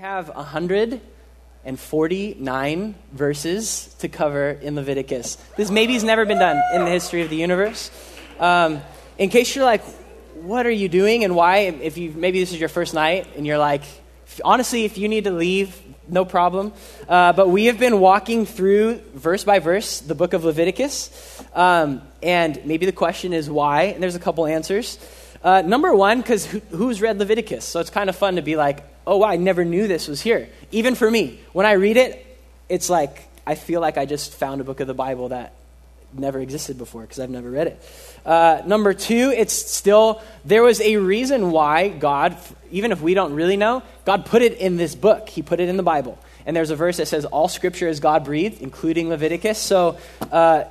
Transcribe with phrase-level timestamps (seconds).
[0.00, 5.36] Have 149 verses to cover in Leviticus.
[5.58, 7.90] This maybe has never been done in the history of the universe.
[8.38, 8.80] Um,
[9.18, 9.82] in case you're like,
[10.36, 11.58] what are you doing and why?
[11.58, 13.82] If you maybe this is your first night and you're like,
[14.42, 15.78] honestly, if you need to leave,
[16.08, 16.72] no problem.
[17.06, 22.00] Uh, but we have been walking through verse by verse the book of Leviticus, um,
[22.22, 23.82] and maybe the question is why.
[23.82, 24.98] And there's a couple answers.
[25.44, 27.66] Uh, number one, because who, who's read Leviticus?
[27.66, 30.20] So it's kind of fun to be like, oh, wow, I never knew this was
[30.20, 30.48] here.
[30.70, 32.24] Even for me, when I read it,
[32.68, 35.52] it's like I feel like I just found a book of the Bible that
[36.12, 37.82] never existed before because I've never read it.
[38.24, 42.36] Uh, number two, it's still, there was a reason why God,
[42.70, 45.28] even if we don't really know, God put it in this book.
[45.28, 46.16] He put it in the Bible.
[46.46, 49.58] And there's a verse that says, All scripture is God breathed, including Leviticus.
[49.58, 49.98] So
[50.30, 50.64] uh,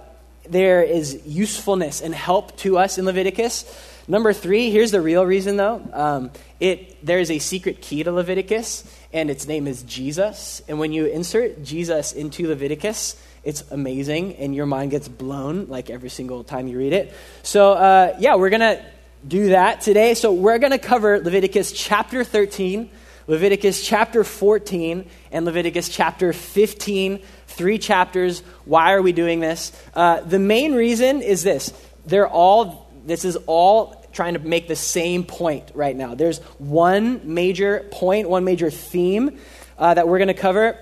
[0.49, 3.65] there is usefulness and help to us in Leviticus.
[4.09, 5.87] Number three, here's the real reason though.
[5.93, 10.63] Um, it, there is a secret key to Leviticus, and its name is Jesus.
[10.67, 15.91] And when you insert Jesus into Leviticus, it's amazing, and your mind gets blown like
[15.91, 17.13] every single time you read it.
[17.43, 18.83] So, uh, yeah, we're going to
[19.27, 20.15] do that today.
[20.15, 22.89] So, we're going to cover Leviticus chapter 13,
[23.27, 27.21] Leviticus chapter 14, and Leviticus chapter 15.
[27.45, 28.39] Three chapters.
[28.65, 29.71] Why are we doing this?
[29.93, 31.73] Uh, the main reason is this
[32.07, 36.15] they're all, this is all trying to make the same point right now.
[36.15, 39.37] There's one major point, one major theme
[39.77, 40.77] uh, that we're going to cover.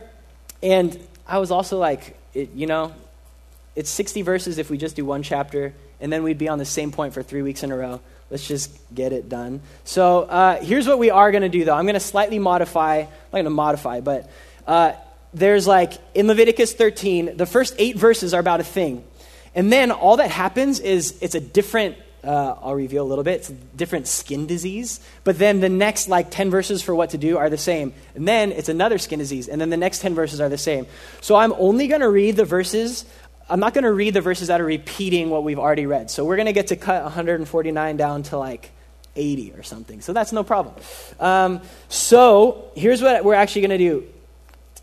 [0.62, 2.94] And I was also like, it, you know,
[3.76, 6.66] it's 60 verses if we just do one chapter, and then we'd be on the
[6.66, 8.02] same point for three weeks in a row.
[8.30, 9.62] Let's just get it done.
[9.84, 11.76] So uh, here's what we are going to do, though.
[11.76, 14.30] I'm going to slightly modify, I'm not going to modify, but
[14.66, 14.94] uh,
[15.34, 19.04] there's like in Leviticus 13, the first eight verses are about a thing.
[19.56, 23.36] And then all that happens is it's a different uh, I'll reveal a little bit.
[23.36, 25.00] It's different skin disease.
[25.24, 27.94] But then the next, like, 10 verses for what to do are the same.
[28.16, 29.48] And then it's another skin disease.
[29.48, 30.88] And then the next 10 verses are the same.
[31.22, 33.06] So I'm only going to read the verses.
[33.50, 36.12] I'm not going to read the verses that are repeating what we've already read.
[36.12, 38.72] So we're going to get to cut 149 down to like
[39.16, 40.02] 80 or something.
[40.02, 40.76] So that's no problem.
[41.22, 44.08] Um, so here's what we're actually going to do.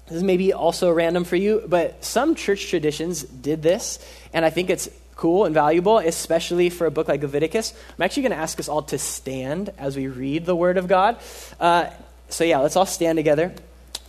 [0.07, 3.99] This is maybe also random for you, but some church traditions did this,
[4.35, 7.73] and I think it's cool and valuable, especially for a book like Leviticus.
[7.97, 10.89] I'm actually going to ask us all to stand as we read the Word of
[10.89, 11.19] God.
[11.61, 11.91] Uh,
[12.29, 13.55] so, yeah, let's all stand together.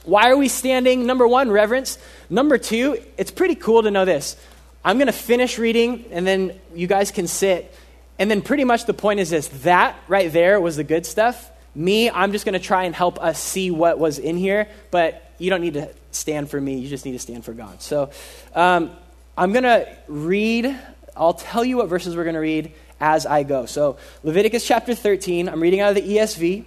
[0.04, 1.06] Why are we standing?
[1.06, 1.98] Number one, reverence.
[2.30, 4.36] Number two, it's pretty cool to know this.
[4.84, 7.74] I'm going to finish reading, and then you guys can sit.
[8.20, 11.52] And then, pretty much, the point is this that right there was the good stuff.
[11.74, 15.34] Me, I'm just going to try and help us see what was in here, but
[15.38, 16.78] you don't need to stand for me.
[16.78, 17.82] You just need to stand for God.
[17.82, 18.12] So,
[18.54, 18.92] um,
[19.38, 20.80] I'm going to read
[21.18, 23.66] I'll tell you what verses we're going to read as I go.
[23.66, 26.66] So, Leviticus chapter 13, I'm reading out of the ESV.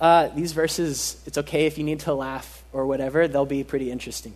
[0.00, 3.90] Uh, these verses, it's okay if you need to laugh or whatever, they'll be pretty
[3.90, 4.34] interesting.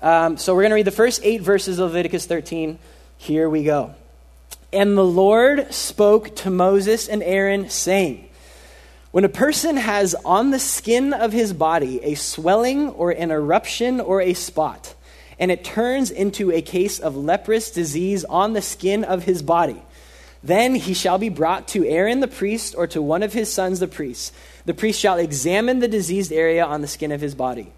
[0.00, 2.78] Um, so, we're going to read the first eight verses of Leviticus 13.
[3.18, 3.94] Here we go.
[4.72, 8.28] And the Lord spoke to Moses and Aaron, saying,
[9.10, 14.00] When a person has on the skin of his body a swelling or an eruption
[14.00, 14.94] or a spot,
[15.42, 19.82] and it turns into a case of leprous disease on the skin of his body.
[20.40, 23.80] Then he shall be brought to Aaron the priest or to one of his sons
[23.80, 24.30] the priests.
[24.66, 27.72] The priest shall examine the diseased area on the skin of his body.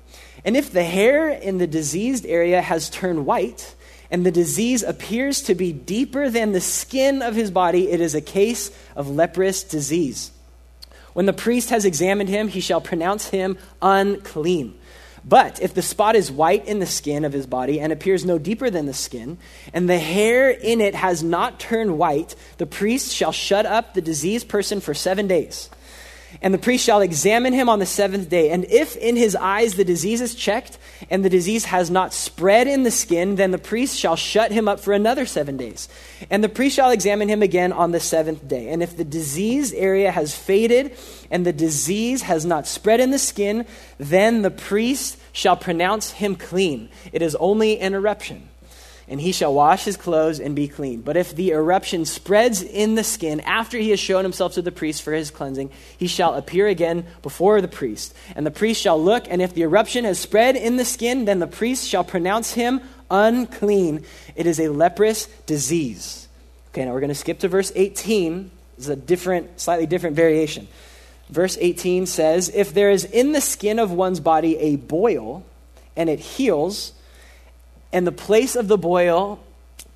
[0.44, 3.74] And if the hair in the diseased area has turned white,
[4.10, 8.14] and the disease appears to be deeper than the skin of his body, it is
[8.14, 10.32] a case of leprous disease.
[11.14, 14.78] When the priest has examined him, he shall pronounce him unclean.
[15.26, 18.38] But if the spot is white in the skin of his body and appears no
[18.38, 19.38] deeper than the skin,
[19.72, 24.02] and the hair in it has not turned white, the priest shall shut up the
[24.02, 25.70] diseased person for seven days.
[26.42, 28.50] And the priest shall examine him on the seventh day.
[28.50, 30.78] And if in his eyes the disease is checked,
[31.10, 34.68] and the disease has not spread in the skin, then the priest shall shut him
[34.68, 35.88] up for another seven days.
[36.30, 38.68] And the priest shall examine him again on the seventh day.
[38.68, 40.96] And if the disease area has faded,
[41.30, 43.66] and the disease has not spread in the skin,
[43.98, 46.88] then the priest shall pronounce him clean.
[47.12, 48.48] It is only an eruption
[49.08, 51.02] and he shall wash his clothes and be clean.
[51.02, 54.72] But if the eruption spreads in the skin after he has shown himself to the
[54.72, 58.14] priest for his cleansing, he shall appear again before the priest.
[58.34, 61.38] And the priest shall look, and if the eruption has spread in the skin, then
[61.38, 62.80] the priest shall pronounce him
[63.10, 64.04] unclean.
[64.34, 66.28] It is a leprous disease.
[66.72, 68.50] Okay, now we're going to skip to verse 18.
[68.76, 70.66] This is a different, slightly different variation.
[71.28, 75.44] Verse 18 says, If there is in the skin of one's body a boil,
[75.96, 76.92] and it heals,
[77.94, 79.42] and the place of the boil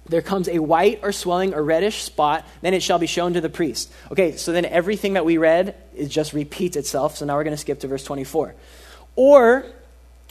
[0.08, 3.42] there comes a white or swelling or reddish spot, then it shall be shown to
[3.42, 3.92] the priest.
[4.10, 7.18] Okay, so then everything that we read is just repeats itself.
[7.18, 8.54] So now we're going to skip to verse 24.
[9.16, 9.66] or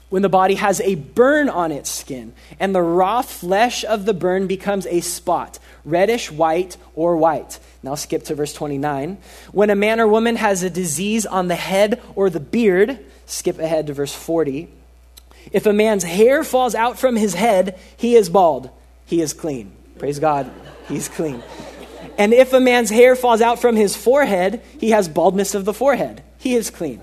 [0.10, 2.31] when the body has a burn on its skin,
[2.62, 7.60] and the raw flesh of the burn becomes a spot, reddish white or white.
[7.84, 9.18] Now skip to verse 29.
[9.52, 13.60] When a man or woman has a disease on the head or the beard, skip
[13.60, 14.70] ahead to verse 40.
[15.52, 18.70] If a man's hair falls out from his head, he is bald.
[19.06, 19.72] He is clean.
[19.98, 20.52] Praise God,
[20.88, 21.44] he's clean.
[22.18, 25.74] And if a man's hair falls out from his forehead, he has baldness of the
[25.74, 26.24] forehead.
[26.38, 27.02] He is clean.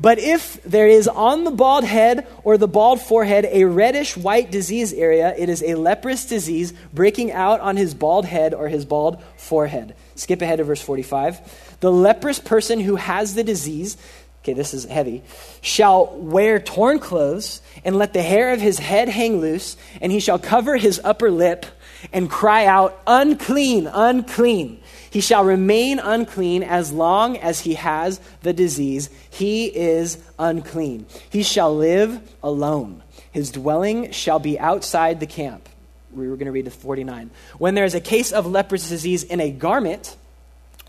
[0.00, 4.50] But if there is on the bald head or the bald forehead a reddish white
[4.50, 8.84] disease area, it is a leprous disease breaking out on his bald head or his
[8.84, 9.94] bald forehead.
[10.14, 11.78] Skip ahead to verse 45.
[11.80, 13.96] The leprous person who has the disease,
[14.42, 15.22] okay, this is heavy,
[15.60, 20.18] shall wear torn clothes and let the hair of his head hang loose, and he
[20.18, 21.64] shall cover his upper lip
[22.12, 24.80] and cry out, Unclean, unclean.
[25.10, 29.10] He shall remain unclean as long as he has the disease.
[29.30, 31.06] He is unclean.
[31.30, 33.02] He shall live alone.
[33.30, 35.68] His dwelling shall be outside the camp.
[36.12, 37.30] We were going to read to 49.
[37.58, 40.16] When there is a case of leprous disease in a garment,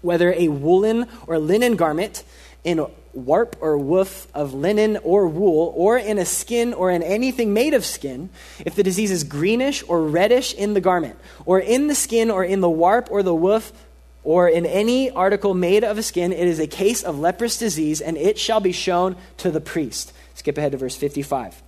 [0.01, 2.23] whether a woolen or linen garment,
[2.63, 7.53] in warp or woof of linen or wool, or in a skin or in anything
[7.53, 8.29] made of skin,
[8.65, 12.43] if the disease is greenish or reddish in the garment, or in the skin or
[12.43, 13.71] in the warp or the woof
[14.23, 17.99] or in any article made of a skin, it is a case of leprous disease,
[18.01, 20.13] and it shall be shown to the priest.
[20.33, 21.61] Skip ahead to verse 55.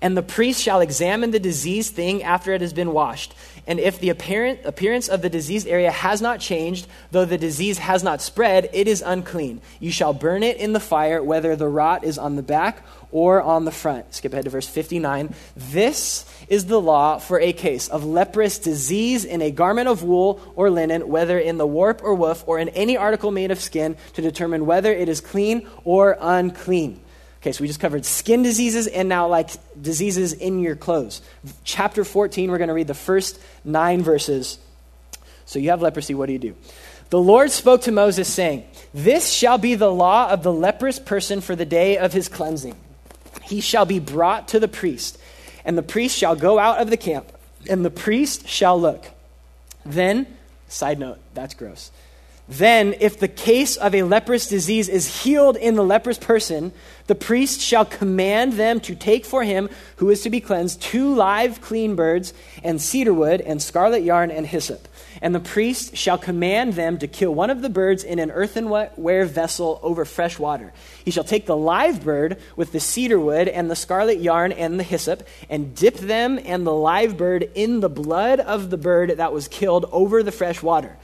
[0.00, 3.34] And the priest shall examine the diseased thing after it has been washed.
[3.66, 7.76] And if the apparent appearance of the diseased area has not changed, though the disease
[7.78, 9.60] has not spread, it is unclean.
[9.78, 13.42] You shall burn it in the fire, whether the rot is on the back or
[13.42, 14.14] on the front.
[14.14, 15.34] Skip ahead to verse 59.
[15.54, 20.40] This is the law for a case of leprous disease in a garment of wool
[20.56, 23.96] or linen, whether in the warp or woof, or in any article made of skin,
[24.14, 27.00] to determine whether it is clean or unclean.
[27.40, 29.50] Okay, so we just covered skin diseases and now like
[29.80, 31.22] diseases in your clothes.
[31.62, 34.58] Chapter 14, we're going to read the first nine verses.
[35.46, 36.56] So you have leprosy, what do you do?
[37.10, 41.40] The Lord spoke to Moses, saying, This shall be the law of the leprous person
[41.40, 42.76] for the day of his cleansing.
[43.44, 45.16] He shall be brought to the priest,
[45.64, 47.32] and the priest shall go out of the camp,
[47.70, 49.06] and the priest shall look.
[49.86, 50.26] Then,
[50.66, 51.90] side note, that's gross.
[52.48, 56.72] Then, if the case of a leprous disease is healed in the leprous person,
[57.06, 61.14] the priest shall command them to take for him who is to be cleansed two
[61.14, 62.32] live clean birds
[62.64, 64.88] and cedar wood and scarlet yarn and hyssop.
[65.20, 69.26] And the priest shall command them to kill one of the birds in an earthenware
[69.26, 70.72] vessel over fresh water.
[71.04, 74.78] He shall take the live bird with the cedar wood and the scarlet yarn and
[74.78, 79.18] the hyssop and dip them and the live bird in the blood of the bird
[79.18, 80.96] that was killed over the fresh water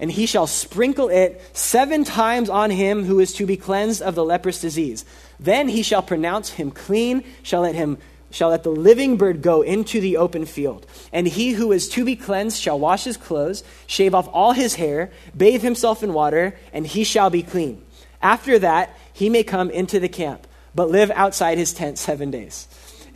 [0.00, 4.14] and he shall sprinkle it seven times on him who is to be cleansed of
[4.14, 5.04] the leprous disease.
[5.40, 7.98] Then he shall pronounce him clean, shall let him
[8.30, 10.86] shall let the living bird go into the open field.
[11.12, 14.74] And he who is to be cleansed shall wash his clothes, shave off all his
[14.74, 17.82] hair, bathe himself in water, and he shall be clean.
[18.20, 22.68] After that, he may come into the camp, but live outside his tent seven days.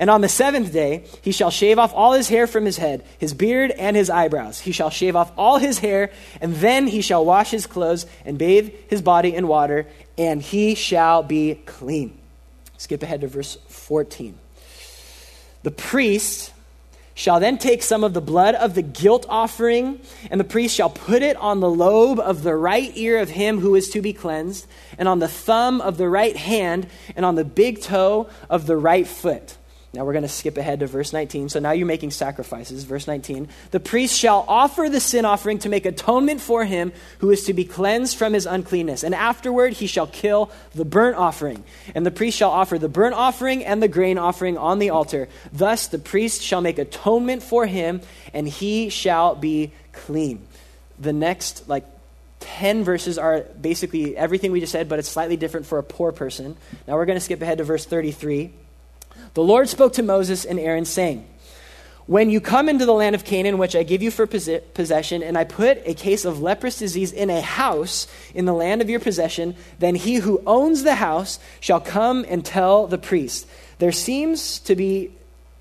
[0.02, 3.04] And on the seventh day, he shall shave off all his hair from his head,
[3.19, 4.58] his beard, and his eyebrows.
[4.58, 6.10] He shall shave off all his hair,
[6.40, 9.87] and then he shall wash his clothes and bathe his body in water,
[10.19, 12.19] and he shall be clean.
[12.78, 14.37] Skip ahead to verse 14.
[15.62, 16.52] The priest
[17.14, 20.00] shall then take some of the blood of the guilt offering,
[20.32, 23.61] and the priest shall put it on the lobe of the right ear of him
[23.61, 24.66] who is to be cleansed,
[24.99, 28.76] and on the thumb of the right hand, and on the big toe of the
[28.76, 29.59] right foot.
[29.94, 31.50] Now we're going to skip ahead to verse 19.
[31.50, 32.84] So now you're making sacrifices.
[32.84, 33.49] Verse 19.
[33.72, 37.52] The priest shall offer the sin offering to make atonement for him who is to
[37.52, 39.02] be cleansed from his uncleanness.
[39.02, 41.62] And afterward he shall kill the burnt offering.
[41.94, 45.28] And the priest shall offer the burnt offering and the grain offering on the altar.
[45.52, 48.00] Thus the priest shall make atonement for him,
[48.32, 50.46] and he shall be clean.
[50.99, 51.84] The next, like,
[52.40, 56.12] 10 verses are basically everything we just said, but it's slightly different for a poor
[56.12, 56.56] person.
[56.88, 58.52] Now we're going to skip ahead to verse 33.
[59.35, 61.27] The Lord spoke to Moses and Aaron, saying,
[62.07, 65.39] When you come into the land of Canaan, which I give you for possession, and
[65.39, 69.01] I put a case of leprous disease in a house in the land of your
[69.01, 73.47] possession, then he who owns the house shall come and tell the priest.
[73.79, 75.12] There seems to be,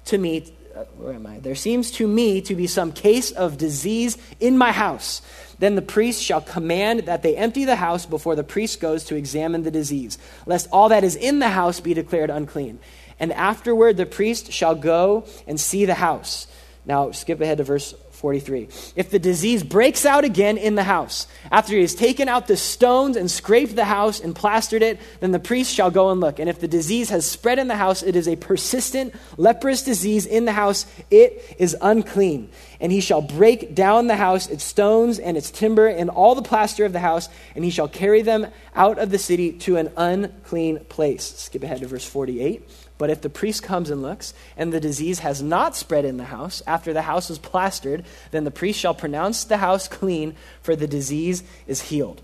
[0.05, 1.39] to me, uh, where am I?
[1.39, 5.21] There seems to me to be some case of disease in my house.
[5.59, 9.15] Then the priest shall command that they empty the house before the priest goes to
[9.15, 12.79] examine the disease, lest all that is in the house be declared unclean
[13.21, 16.47] and afterward the priest shall go and see the house.
[16.85, 18.67] Now, skip ahead to verse 43.
[18.95, 22.55] If the disease breaks out again in the house, after he has taken out the
[22.55, 26.37] stones and scraped the house and plastered it, then the priest shall go and look.
[26.37, 30.27] And if the disease has spread in the house, it is a persistent leprous disease
[30.27, 32.49] in the house, it is unclean.
[32.79, 36.41] And he shall break down the house, its stones and its timber, and all the
[36.43, 39.91] plaster of the house, and he shall carry them out of the city to an
[39.97, 41.23] unclean place.
[41.23, 42.69] Skip ahead to verse 48.
[43.01, 46.25] But if the priest comes and looks, and the disease has not spread in the
[46.25, 50.75] house, after the house is plastered, then the priest shall pronounce the house clean, for
[50.75, 52.21] the disease is healed.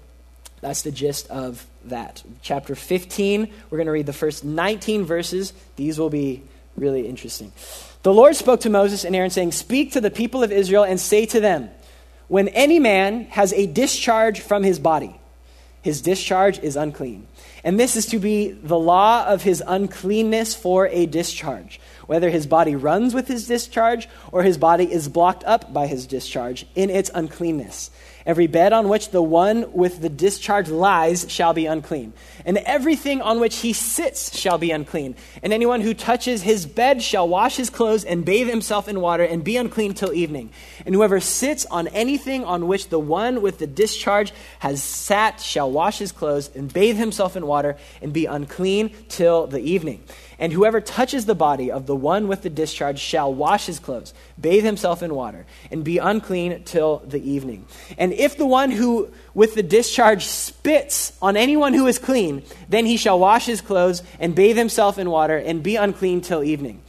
[0.62, 2.22] That's the gist of that.
[2.44, 5.52] Chapter 15, we're going to read the first 19 verses.
[5.78, 6.44] These will be
[6.76, 7.54] really interesting.
[8.04, 11.00] The Lord spoke to Moses and Aaron, saying, Speak to the people of Israel and
[11.00, 11.72] say to them,
[12.28, 15.20] When any man has a discharge from his body,
[15.82, 17.26] his discharge is unclean.
[17.68, 22.48] And this is to be the law of his uncleanness for a discharge, whether his
[22.48, 26.90] body runs with his discharge or his body is blocked up by his discharge in
[26.90, 27.92] its uncleanness.
[28.28, 32.12] Every bed on which the one with the discharge lies shall be unclean,
[32.46, 35.16] and everything on which he sits shall be unclean.
[35.42, 39.24] And anyone who touches his bed shall wash his clothes and bathe himself in water
[39.24, 40.50] and be unclean till evening.
[40.86, 45.72] And whoever sits on anything on which the one with the discharge has sat shall
[45.72, 50.04] wash his clothes and bathe himself in water and be unclean till the evening.
[50.40, 54.14] And whoever touches the body of the one with the discharge shall wash his clothes,
[54.40, 57.66] bathe himself in water, and be unclean till the evening.
[57.98, 62.86] And if the one who with the discharge spits on anyone who is clean, then
[62.86, 66.82] he shall wash his clothes and bathe himself in water and be unclean till evening.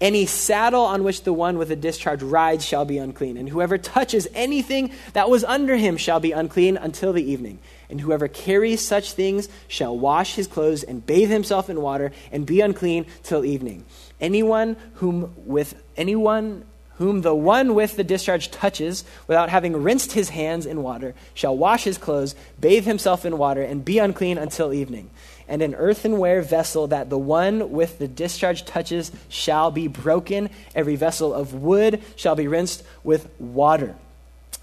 [0.00, 3.78] Any saddle on which the one with the discharge rides shall be unclean, and whoever
[3.78, 7.58] touches anything that was under him shall be unclean until the evening.
[7.90, 12.44] And whoever carries such things shall wash his clothes and bathe himself in water and
[12.44, 13.84] be unclean till evening.
[14.20, 16.64] Anyone whom with anyone
[16.98, 21.56] whom the one with the discharge touches without having rinsed his hands in water shall
[21.56, 25.08] wash his clothes, bathe himself in water, and be unclean until evening.
[25.46, 30.50] And an earthenware vessel that the one with the discharge touches shall be broken.
[30.74, 33.94] Every vessel of wood shall be rinsed with water.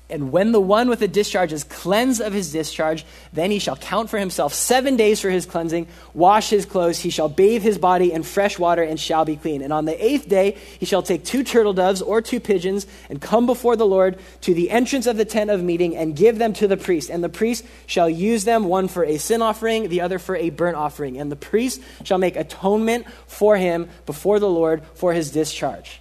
[0.08, 3.76] And when the one with the discharge is cleansed of his discharge, then he shall
[3.76, 7.80] count for himself seven days for his cleansing, wash his clothes, he shall bathe his
[7.80, 9.64] body in fresh water, and shall be clean.
[9.64, 13.20] And on the eighth day he shall take two turtle doves or two pigeons, and
[13.20, 16.54] come before the Lord to the entrance of the tent of meeting, and give them
[16.54, 17.10] to the priest.
[17.10, 20.52] And the priest shall use them, one for a sin offering, the other for a
[20.52, 21.18] burnt offering.
[21.18, 26.00] And the priest shall make atonement for him before the Lord for his discharge.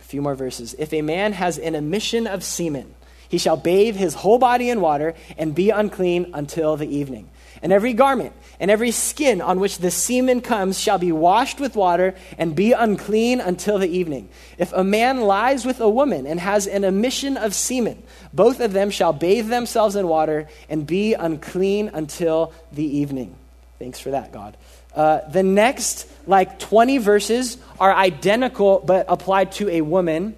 [0.00, 0.74] A few more verses.
[0.76, 2.96] If a man has an emission of semen,
[3.28, 7.28] he shall bathe his whole body in water and be unclean until the evening.
[7.62, 11.76] And every garment and every skin on which the semen comes shall be washed with
[11.76, 14.28] water and be unclean until the evening.
[14.58, 18.02] If a man lies with a woman and has an emission of semen,
[18.32, 23.34] both of them shall bathe themselves in water and be unclean until the evening.
[23.78, 24.56] Thanks for that, God.
[24.94, 30.36] Uh, the next, like 20 verses, are identical but applied to a woman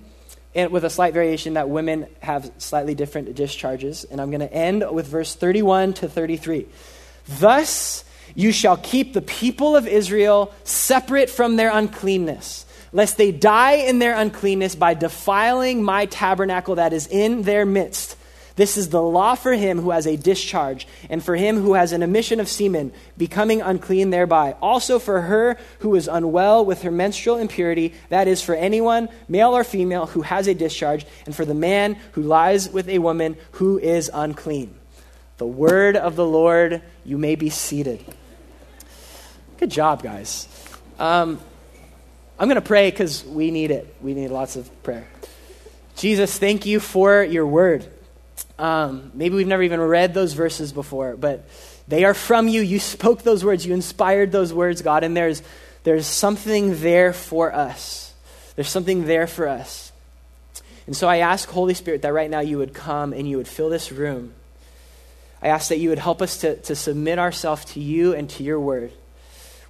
[0.57, 4.05] and with a slight variation that women have slightly different discharges.
[4.05, 6.67] And I'm going to end with verse 31 to 33.
[7.39, 13.75] Thus you shall keep the people of Israel separate from their uncleanness, lest they die
[13.75, 18.17] in their uncleanness by defiling my tabernacle that is in their midst.
[18.57, 21.93] This is the law for him who has a discharge, and for him who has
[21.93, 24.57] an emission of semen, becoming unclean thereby.
[24.63, 29.55] Also for her who is unwell with her menstrual impurity, that is, for anyone, male
[29.55, 33.37] or female, who has a discharge, and for the man who lies with a woman
[33.53, 34.75] who is unclean.
[35.37, 38.03] The word of the Lord, you may be seated.
[39.59, 40.49] Good job, guys.
[40.99, 41.39] Um,
[42.39, 43.95] I'm going to pray because we need it.
[44.01, 45.07] We need lots of prayer.
[45.95, 47.87] Jesus, thank you for your word.
[48.59, 51.49] Um, maybe we've never even read those verses before, but
[51.89, 52.63] they are from you.
[52.63, 53.67] You spoke those words.
[53.67, 55.43] You inspired those words, God, and there's,
[55.85, 58.15] there's something there for us.
[58.55, 59.93] There's something there for us.
[60.87, 63.49] And so I ask, Holy Spirit, that right now you would come and you would
[63.49, 64.33] fill this room.
[65.43, 68.43] I ask that you would help us to, to submit ourselves to you and to
[68.43, 68.93] your word.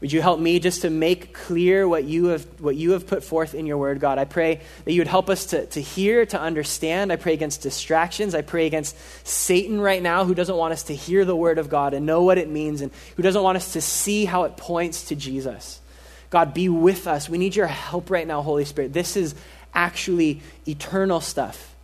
[0.00, 3.24] Would you help me just to make clear what you have, what you have put
[3.24, 4.18] forth in your word, God?
[4.18, 7.12] I pray that you would help us to, to hear, to understand.
[7.12, 8.34] I pray against distractions.
[8.34, 11.70] I pray against Satan right now, who doesn't want us to hear the word of
[11.70, 14.56] God and know what it means, and who doesn't want us to see how it
[14.56, 15.80] points to Jesus.
[16.28, 17.28] God, be with us.
[17.28, 18.92] We need your help right now, Holy Spirit.
[18.92, 19.34] This is
[19.72, 21.75] actually eternal stuff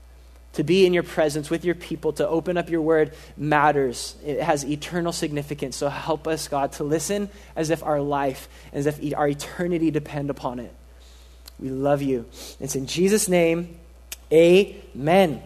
[0.55, 4.17] to be in your presence with your people, to open up your word matters.
[4.25, 5.77] It has eternal significance.
[5.77, 10.31] So help us, God, to listen as if our life, as if our eternity depend
[10.31, 10.75] upon it.
[11.59, 12.27] We love you.
[12.61, 13.79] It's in Jesus' name.
[14.33, 15.43] Amen.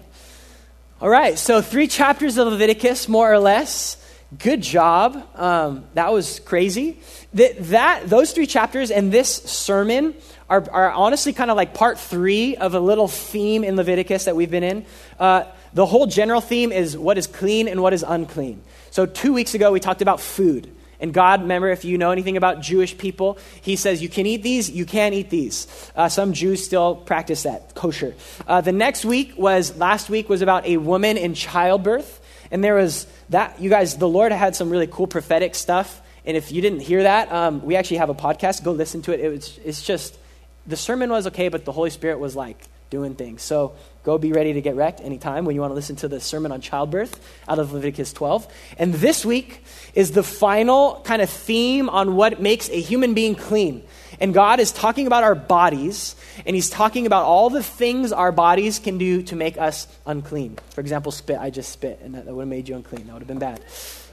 [1.00, 4.02] All right, so three chapters of Leviticus, more or less.
[4.38, 5.22] Good job.
[5.36, 6.98] Um, that was crazy.
[7.34, 10.14] That, that those three chapters and this sermon
[10.48, 14.36] are, are honestly kind of like part three of a little theme in Leviticus that
[14.36, 14.86] we've been in.
[15.18, 18.62] Uh, the whole general theme is what is clean and what is unclean.
[18.90, 20.72] So two weeks ago we talked about food.
[20.98, 24.42] And God, remember, if you know anything about Jewish people, He says you can eat
[24.42, 25.66] these, you can't eat these.
[25.94, 28.14] Uh, some Jews still practice that, kosher.
[28.46, 32.22] Uh, the next week was, last week was about a woman in childbirth.
[32.50, 36.00] And there was that, you guys, the Lord had some really cool prophetic stuff.
[36.24, 38.64] And if you didn't hear that, um, we actually have a podcast.
[38.64, 39.20] Go listen to it.
[39.20, 40.16] it was, it's just,
[40.66, 43.42] the sermon was okay, but the Holy Spirit was like doing things.
[43.42, 43.74] So
[44.06, 46.52] Go be ready to get wrecked anytime when you want to listen to the sermon
[46.52, 48.46] on childbirth out of Leviticus 12.
[48.78, 53.34] And this week is the final kind of theme on what makes a human being
[53.34, 53.82] clean.
[54.20, 56.14] And God is talking about our bodies,
[56.46, 60.56] and He's talking about all the things our bodies can do to make us unclean.
[60.70, 61.40] For example, spit.
[61.40, 63.08] I just spit, and that would have made you unclean.
[63.08, 63.60] That would have been bad.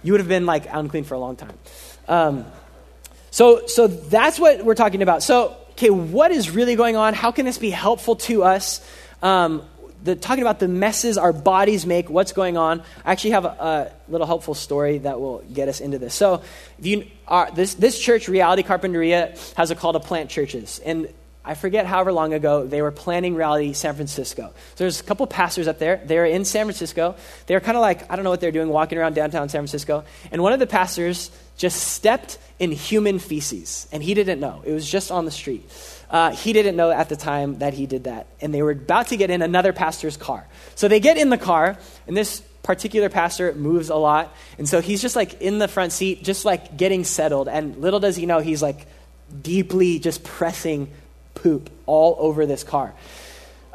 [0.01, 1.55] You would have been like unclean for a long time.
[2.07, 2.45] Um,
[3.29, 5.22] so, so that's what we're talking about.
[5.22, 7.13] So, okay, what is really going on?
[7.13, 8.86] How can this be helpful to us?
[9.22, 9.63] Um,
[10.03, 12.82] the, talking about the messes our bodies make, what's going on.
[13.06, 16.13] I actually have a, a little helpful story that will get us into this.
[16.13, 16.44] So,
[16.80, 20.80] you are, this, this church, Reality Carpinteria, has a call to plant churches.
[20.86, 21.08] And
[21.46, 24.53] I forget however long ago they were planning Reality San Francisco.
[24.75, 26.01] So there's a couple pastors up there.
[26.06, 27.15] They're in San Francisco.
[27.48, 30.06] They're kind of like, I don't know what they're doing, walking around downtown San Francisco.
[30.32, 34.62] And one of the pastors just stepped in human feces, and he didn't know.
[34.65, 35.69] It was just on the street.
[36.10, 38.27] Uh, he didn't know at the time that he did that.
[38.39, 40.45] And they were about to get in another pastor's car.
[40.75, 44.33] So they get in the car, and this particular pastor moves a lot.
[44.57, 47.48] And so he's just like in the front seat, just like getting settled.
[47.48, 48.86] And little does he know, he's like
[49.41, 50.89] deeply just pressing
[51.36, 52.93] poop all over this car.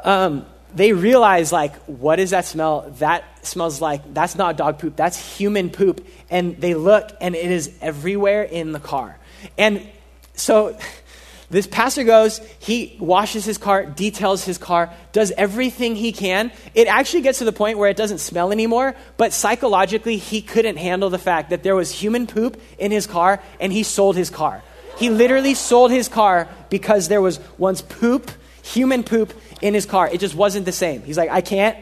[0.03, 0.45] Um,
[0.75, 2.93] they realize, like, what is that smell?
[2.99, 6.05] That smells like, that's not dog poop, that's human poop.
[6.29, 9.17] And they look, and it is everywhere in the car.
[9.57, 9.87] And
[10.35, 10.77] so
[11.49, 16.51] this pastor goes, he washes his car, details his car, does everything he can.
[16.75, 20.77] It actually gets to the point where it doesn't smell anymore, but psychologically, he couldn't
[20.77, 24.29] handle the fact that there was human poop in his car and he sold his
[24.29, 24.61] car.
[24.97, 28.29] He literally sold his car because there was once poop,
[28.73, 30.07] human poop, in his car.
[30.07, 31.01] It just wasn't the same.
[31.03, 31.77] He's like, I can't.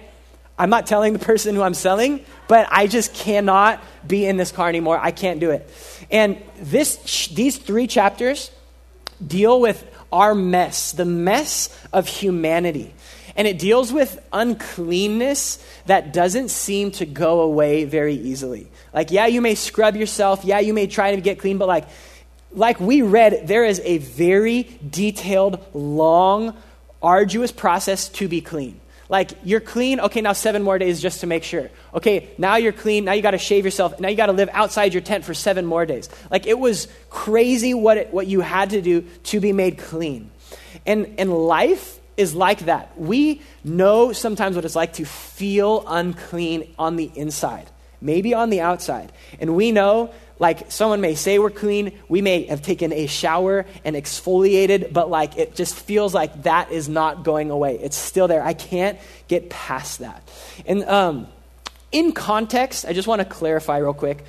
[0.57, 4.51] I'm not telling the person who I'm selling, but I just cannot be in this
[4.51, 4.99] car anymore.
[4.99, 5.69] I can't do it.
[6.09, 8.49] And this, these three chapters,
[9.25, 12.93] deal with our mess, the mess of humanity.
[13.35, 18.67] And it deals with uncleanness that doesn't seem to go away very easily.
[18.93, 20.43] Like, yeah, you may scrub yourself.
[20.43, 21.87] Yeah, you may try to get clean, but like,
[22.51, 26.57] like we read, there is a very detailed, long,
[27.01, 28.79] arduous process to be clean.
[29.09, 31.69] Like, you're clean, okay, now seven more days just to make sure.
[31.93, 34.49] Okay, now you're clean, now you got to shave yourself, now you got to live
[34.51, 36.09] outside your tent for seven more days.
[36.29, 40.29] Like, it was crazy what, it, what you had to do to be made clean.
[40.85, 42.99] And, and life is like that.
[42.99, 47.69] We know sometimes what it's like to feel unclean on the inside,
[48.01, 49.13] maybe on the outside.
[49.39, 53.65] And we know like someone may say we're clean, we may have taken a shower
[53.83, 57.79] and exfoliated, but like it just feels like that is not going away.
[57.79, 58.43] It's still there.
[58.43, 60.29] I can't get past that.
[60.65, 61.27] And um,
[61.91, 64.23] in context, I just want to clarify real quick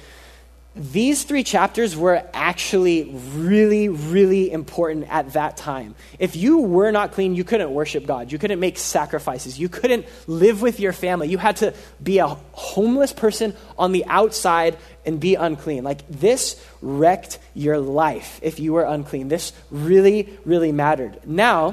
[0.76, 3.04] these three chapters were actually
[3.34, 5.96] really, really important at that time.
[6.20, 8.30] If you were not clean, you couldn't worship God.
[8.30, 9.58] You couldn't make sacrifices.
[9.58, 11.28] You couldn't live with your family.
[11.28, 15.82] You had to be a homeless person on the outside and be unclean.
[15.82, 19.28] Like this wrecked your life if you were unclean.
[19.28, 21.18] This really, really mattered.
[21.26, 21.70] Now,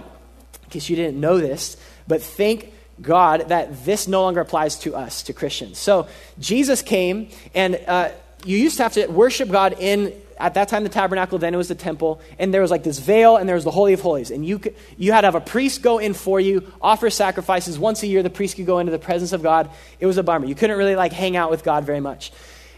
[0.64, 1.78] in case you didn't know this,
[2.08, 5.78] but thank God that this no longer applies to us, to Christians.
[5.78, 6.08] So
[6.40, 7.80] Jesus came and.
[7.88, 8.10] Uh,
[8.46, 11.58] you used to have to worship God in at that time the tabernacle then it
[11.58, 14.02] was the temple and there was like this veil and there was the holy of
[14.02, 17.10] holies and you could, you had to have a priest go in for you offer
[17.10, 19.70] sacrifices once a year the priest could go into the presence of god.
[20.00, 20.46] It was a bummer.
[20.46, 22.32] You couldn't really like hang out with god very much.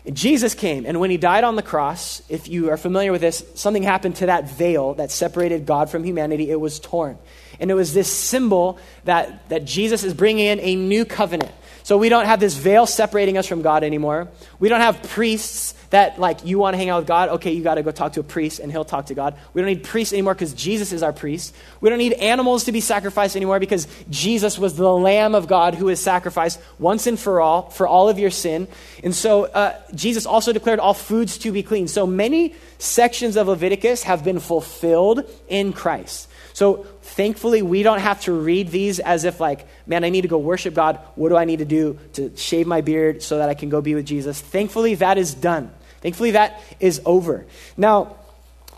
[0.06, 3.22] And jesus came and when he died on the cross if you are familiar with
[3.22, 6.50] this something happened to that veil that separated god from humanity.
[6.50, 7.18] It was torn.
[7.60, 11.52] And it was this symbol that, that jesus is bringing in a new covenant
[11.88, 14.28] so we don't have this veil separating us from God anymore.
[14.60, 17.64] We don't have priests that like you want to hang out with God, okay, you
[17.64, 19.38] got to go talk to a priest and he'll talk to God.
[19.54, 21.56] We don't need priests anymore because Jesus is our priest.
[21.80, 25.76] We don't need animals to be sacrificed anymore because Jesus was the Lamb of God
[25.76, 28.68] who was sacrificed once and for all for all of your sin.
[29.02, 31.88] And so uh, Jesus also declared all foods to be clean.
[31.88, 36.28] So many sections of Leviticus have been fulfilled in Christ.
[36.58, 40.28] So thankfully, we don't have to read these as if, like, man, I need to
[40.28, 40.98] go worship God.
[41.14, 43.80] What do I need to do to shave my beard so that I can go
[43.80, 44.42] be with Jesus?
[44.42, 45.70] Thankfully, that is done.
[46.02, 47.46] Thankfully, that is over.
[47.78, 48.16] Now,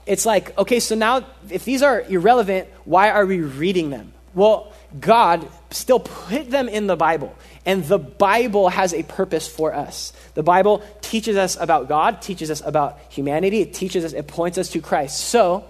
[0.06, 4.12] it's like, okay, so now if these are irrelevant, why are we reading them?
[4.34, 7.34] Well, God still put them in the Bible.
[7.65, 10.12] And the Bible has a purpose for us.
[10.34, 14.58] The Bible teaches us about God, teaches us about humanity, it teaches us, it points
[14.58, 15.22] us to Christ.
[15.22, 15.63] So,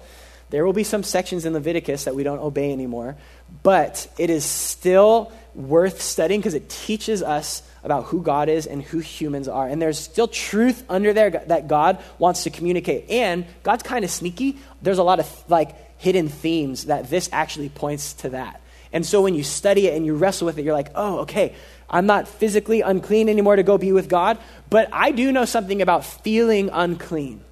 [0.49, 3.15] there will be some sections in Leviticus that we don't obey anymore,
[3.63, 8.81] but it is still worth studying because it teaches us about who God is and
[8.81, 9.67] who humans are.
[9.67, 13.09] And there's still truth under there that God wants to communicate.
[13.09, 14.57] And God's kind of sneaky.
[14.81, 18.61] There's a lot of like hidden themes that this actually points to that.
[18.91, 21.53] And so when you study it and you wrestle with it, you're like, oh, okay,
[21.89, 25.81] I'm not physically unclean anymore to go be with God, but I do know something
[25.81, 27.43] about feeling unclean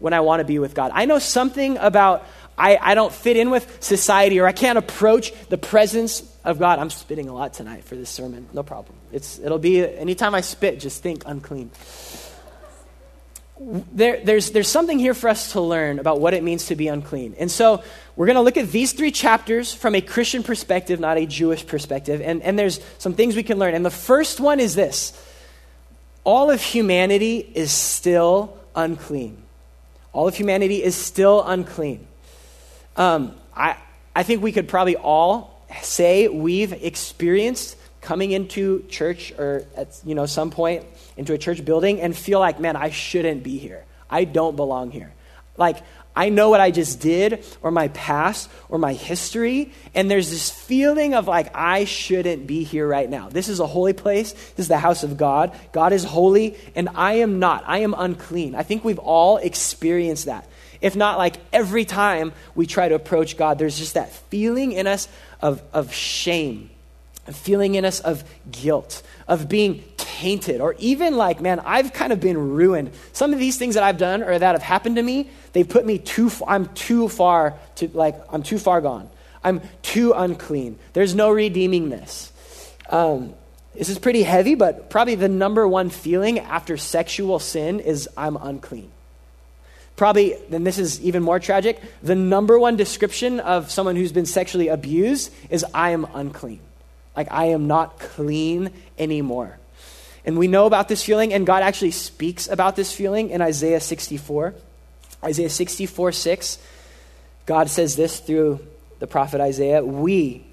[0.00, 0.90] when I want to be with God.
[0.92, 2.26] I know something about
[2.60, 6.78] I, I don't fit in with society or I can't approach the presence of God.
[6.78, 8.48] I'm spitting a lot tonight for this sermon.
[8.52, 8.96] No problem.
[9.12, 11.70] It's, it'll be, anytime I spit, just think unclean.
[13.58, 16.88] There, there's, there's something here for us to learn about what it means to be
[16.88, 17.34] unclean.
[17.38, 17.82] And so
[18.14, 21.66] we're going to look at these three chapters from a Christian perspective, not a Jewish
[21.66, 22.20] perspective.
[22.20, 23.74] And, and there's some things we can learn.
[23.74, 25.18] And the first one is this
[26.24, 29.42] all of humanity is still unclean.
[30.12, 32.06] All of humanity is still unclean.
[32.96, 33.76] Um, I,
[34.14, 40.14] I think we could probably all say we've experienced coming into church or at you
[40.14, 40.84] know some point
[41.16, 44.90] into a church building and feel like man i shouldn't be here i don't belong
[44.90, 45.12] here
[45.56, 45.76] like
[46.14, 50.50] i know what i just did or my past or my history and there's this
[50.50, 53.28] feeling of like i shouldn't be here right now.
[53.28, 54.32] This is a holy place.
[54.32, 55.56] This is the house of god.
[55.72, 57.64] God is holy and i am not.
[57.66, 58.54] I am unclean.
[58.54, 60.46] I think we've all experienced that.
[60.80, 64.86] If not like every time we try to approach God, there's just that feeling in
[64.86, 65.08] us
[65.40, 66.70] of, of shame,
[67.26, 72.12] a feeling in us of guilt, of being tainted, or even like, man, I've kind
[72.12, 72.92] of been ruined.
[73.12, 75.84] Some of these things that I've done or that have happened to me, they've put
[75.86, 79.08] me too, I'm too far to, like, I'm too far gone.
[79.42, 80.78] I'm too unclean.
[80.92, 82.32] There's no redeeming this.
[82.88, 83.34] Um,
[83.74, 88.36] this is pretty heavy, but probably the number one feeling after sexual sin is I'm
[88.36, 88.90] unclean.
[89.96, 94.26] Probably, then this is even more tragic, the number one description of someone who's been
[94.26, 96.60] sexually abused is I am unclean.
[97.16, 99.58] Like, I am not clean anymore.
[100.24, 103.80] And we know about this feeling, and God actually speaks about this feeling in Isaiah
[103.80, 104.54] 64.
[105.22, 106.58] Isaiah 64 6,
[107.46, 108.60] God says this through
[108.98, 110.44] the prophet Isaiah We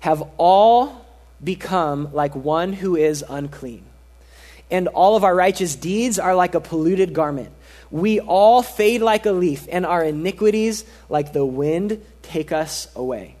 [0.00, 1.04] have all
[1.42, 3.84] become like one who is unclean,
[4.70, 7.50] and all of our righteous deeds are like a polluted garment.
[7.90, 13.36] We all fade like a leaf, and our iniquities, like the wind, take us away.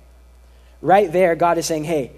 [0.82, 2.12] Right there, God is saying, hey,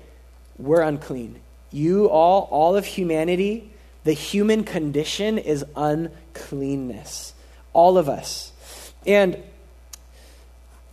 [0.59, 1.41] we're unclean.
[1.71, 3.71] You all, all of humanity,
[4.05, 7.34] the human condition is uncleanness.
[7.75, 8.51] All of us.
[9.07, 9.37] And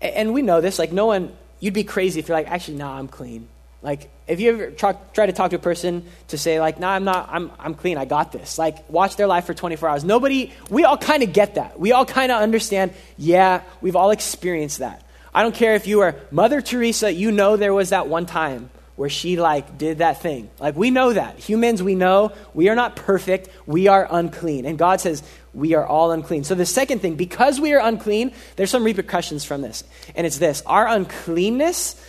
[0.02, 2.98] and we know this, like no one you'd be crazy if you're like, actually, nah,
[2.98, 3.48] I'm clean.
[3.82, 6.90] Like, if you ever try, try, to talk to a person to say, like, nah,
[6.90, 8.60] I'm not, I'm, I'm clean, I got this.
[8.60, 10.04] Like, watch their life for 24 hours.
[10.04, 11.80] Nobody, we all kind of get that.
[11.80, 15.04] We all kind of understand, yeah, we've all experienced that.
[15.34, 18.70] I don't care if you are Mother Teresa, you know there was that one time
[18.98, 20.52] where she, like, did that thing.
[20.60, 21.40] Like, we know that.
[21.40, 24.66] Humans, we know we are not perfect, we are unclean.
[24.66, 26.44] And God says, we are all unclean.
[26.44, 29.84] So, the second thing, because we are unclean, there's some repercussions from this.
[30.16, 32.02] And it's this our uncleanness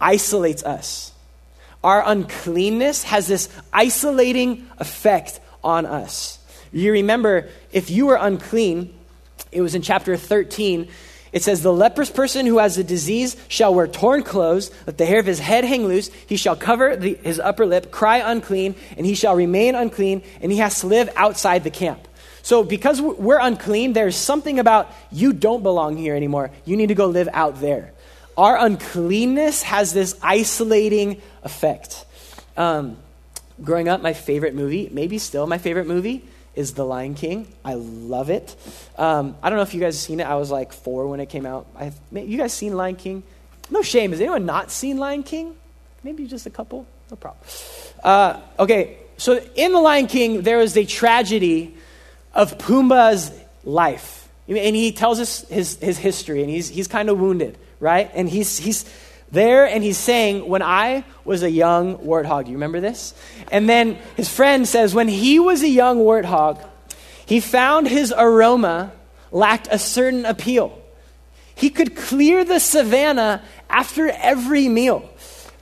[0.00, 1.12] isolates us
[1.84, 6.38] our uncleanness has this isolating effect on us.
[6.72, 8.94] You remember, if you were unclean,
[9.50, 10.88] it was in chapter 13.
[11.32, 15.06] It says, The leprous person who has a disease shall wear torn clothes, let the
[15.06, 16.08] hair of his head hang loose.
[16.26, 20.52] He shall cover the, his upper lip, cry unclean, and he shall remain unclean, and
[20.52, 22.06] he has to live outside the camp.
[22.42, 26.50] So, because we're unclean, there's something about you don't belong here anymore.
[26.64, 27.92] You need to go live out there
[28.36, 32.04] our uncleanness has this isolating effect.
[32.56, 32.96] Um,
[33.62, 36.24] growing up, my favorite movie, maybe still my favorite movie,
[36.54, 37.48] is The Lion King.
[37.64, 38.56] I love it.
[38.98, 40.24] Um, I don't know if you guys have seen it.
[40.24, 41.66] I was like four when it came out.
[41.76, 43.22] I've, you guys seen Lion King?
[43.70, 44.10] No shame.
[44.10, 45.56] Has anyone not seen Lion King?
[46.02, 46.86] Maybe just a couple?
[47.10, 47.42] No problem.
[48.04, 51.74] Uh, okay, so in The Lion King, there is a tragedy
[52.34, 53.32] of Pumbaa's
[53.64, 54.28] life.
[54.48, 58.10] And he tells us his, his history, and he's, he's kind of wounded, right?
[58.12, 58.84] And he's, he's
[59.30, 63.14] there, and he's saying, When I was a young warthog, you remember this?
[63.50, 66.62] And then his friend says, When he was a young warthog,
[67.24, 68.92] he found his aroma
[69.30, 70.78] lacked a certain appeal.
[71.54, 75.08] He could clear the savannah after every meal.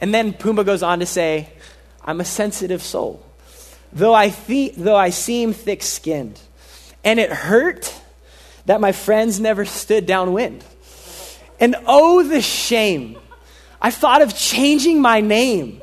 [0.01, 1.51] And then Pumbaa goes on to say,
[2.03, 3.25] I'm a sensitive soul,
[3.93, 6.41] though I, th- though I seem thick skinned.
[7.05, 7.95] And it hurt
[8.67, 10.65] that my friends never stood downwind.
[11.59, 13.19] And oh, the shame.
[13.81, 15.81] I thought of changing my name.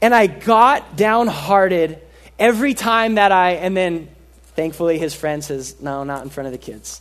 [0.00, 2.00] And I got downhearted
[2.38, 4.08] every time that I, and then
[4.54, 7.00] thankfully his friend says, No, not in front of the kids.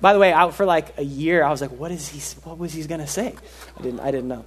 [0.00, 2.58] By the way, out for like a year, I was like, what, is he, what
[2.58, 3.34] was he going to say?
[3.76, 4.44] I didn't, I didn't know.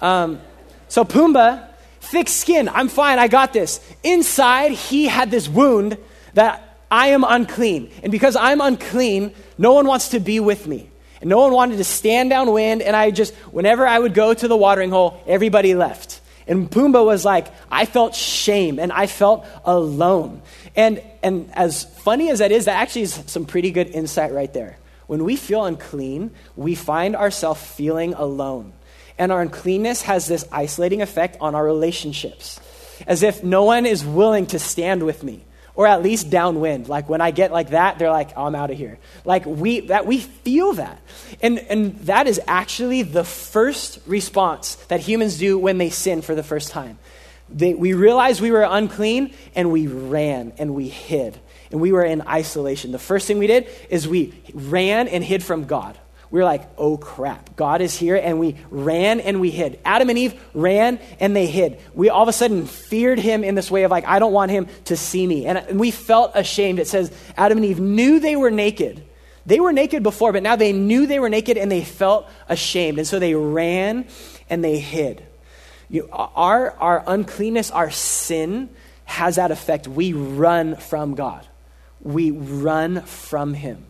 [0.00, 0.40] Um,
[0.88, 1.68] so Pumbaa,
[2.00, 3.80] thick skin, I'm fine, I got this.
[4.02, 5.98] Inside, he had this wound
[6.32, 7.90] that I am unclean.
[8.04, 10.88] And because I'm unclean, no one wants to be with me.
[11.20, 12.82] And no one wanted to stand downwind.
[12.82, 16.20] And I just, whenever I would go to the watering hole, everybody left.
[16.46, 20.40] And Pumbaa was like, I felt shame and I felt alone.
[20.76, 24.52] And, and as funny as that is, that actually is some pretty good insight right
[24.54, 24.78] there.
[25.08, 28.72] When we feel unclean, we find ourselves feeling alone.
[29.18, 32.60] And our uncleanness has this isolating effect on our relationships,
[33.04, 36.88] as if no one is willing to stand with me, or at least downwind.
[36.88, 38.98] Like when I get like that, they're like, oh, I'm out of here.
[39.24, 41.00] Like we, that, we feel that.
[41.42, 46.34] And, and that is actually the first response that humans do when they sin for
[46.34, 46.98] the first time.
[47.48, 51.38] They, we realized we were unclean and we ran and we hid
[51.70, 52.92] and we were in isolation.
[52.92, 55.98] The first thing we did is we ran and hid from God.
[56.34, 59.78] We were like, oh crap, God is here, and we ran and we hid.
[59.84, 61.78] Adam and Eve ran and they hid.
[61.94, 64.50] We all of a sudden feared him in this way of like, I don't want
[64.50, 65.46] him to see me.
[65.46, 66.80] Uh, and we felt ashamed.
[66.80, 69.04] It says Adam and Eve knew they were naked.
[69.46, 72.98] They were naked before, but now they knew they were naked and they felt ashamed.
[72.98, 74.04] And so they ran
[74.50, 75.24] and they hid.
[75.88, 78.70] You, our, our uncleanness, our sin
[79.04, 79.86] has that effect.
[79.86, 81.46] We run from God
[82.04, 83.86] we run from him.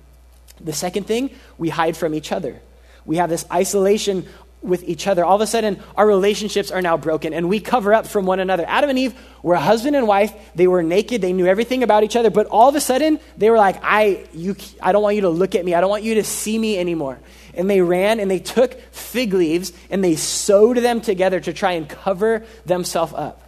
[0.65, 2.61] The second thing, we hide from each other.
[3.05, 4.27] We have this isolation
[4.63, 5.25] with each other.
[5.25, 8.41] All of a sudden, our relationships are now broken and we cover up from one
[8.41, 8.65] another.
[8.67, 10.33] Adam and Eve were husband and wife.
[10.55, 11.21] They were naked.
[11.21, 12.31] They knew everything about each other.
[12.31, 15.29] But all of a sudden, they were like, I, you, I don't want you to
[15.29, 15.75] look at me.
[15.75, 17.19] I don't want you to see me anymore.
[17.53, 21.73] And they ran and they took fig leaves and they sewed them together to try
[21.73, 23.43] and cover themselves up.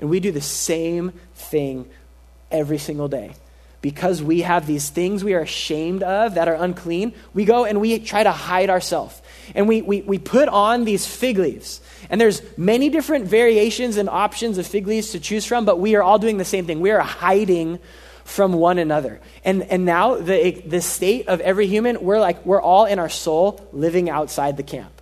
[0.00, 1.88] And we do the same thing
[2.50, 3.34] every single day
[3.82, 7.80] because we have these things we are ashamed of that are unclean, we go and
[7.80, 9.20] we try to hide ourselves.
[9.54, 11.80] And we, we, we put on these fig leaves.
[12.08, 15.96] And there's many different variations and options of fig leaves to choose from, but we
[15.96, 16.80] are all doing the same thing.
[16.80, 17.80] We are hiding
[18.24, 19.20] from one another.
[19.44, 23.08] And, and now the, the state of every human, we're like, we're all in our
[23.08, 24.92] soul living outside the camp.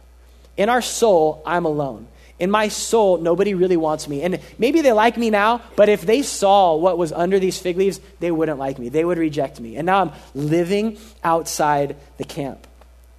[0.56, 2.08] In our soul, I'm alone
[2.40, 4.22] in my soul, nobody really wants me.
[4.22, 7.76] And maybe they like me now, but if they saw what was under these fig
[7.76, 8.88] leaves, they wouldn't like me.
[8.88, 9.76] They would reject me.
[9.76, 12.66] And now I'm living outside the camp.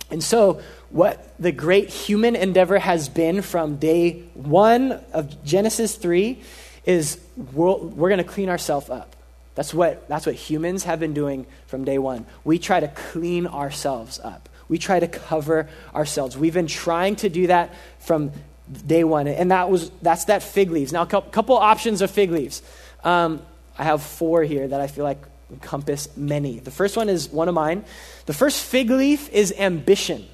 [0.10, 6.42] And so, what the great human endeavor has been from day one of Genesis 3
[6.84, 7.18] is
[7.54, 9.16] we're, we're going to clean ourselves up.
[9.56, 12.26] That's what, that's what humans have been doing from day one.
[12.44, 14.50] We try to clean ourselves up.
[14.68, 16.38] We try to cover ourselves.
[16.38, 18.32] We've been trying to do that from
[18.86, 19.28] day one.
[19.28, 20.92] And that was, that's that fig leaves.
[20.92, 22.62] Now, a couple options of fig leaves.
[23.04, 23.42] Um,
[23.78, 25.20] I have four here that I feel like
[25.52, 26.60] encompass many.
[26.60, 27.84] The first one is one of mine.
[28.26, 30.26] The first fig leaf is ambition.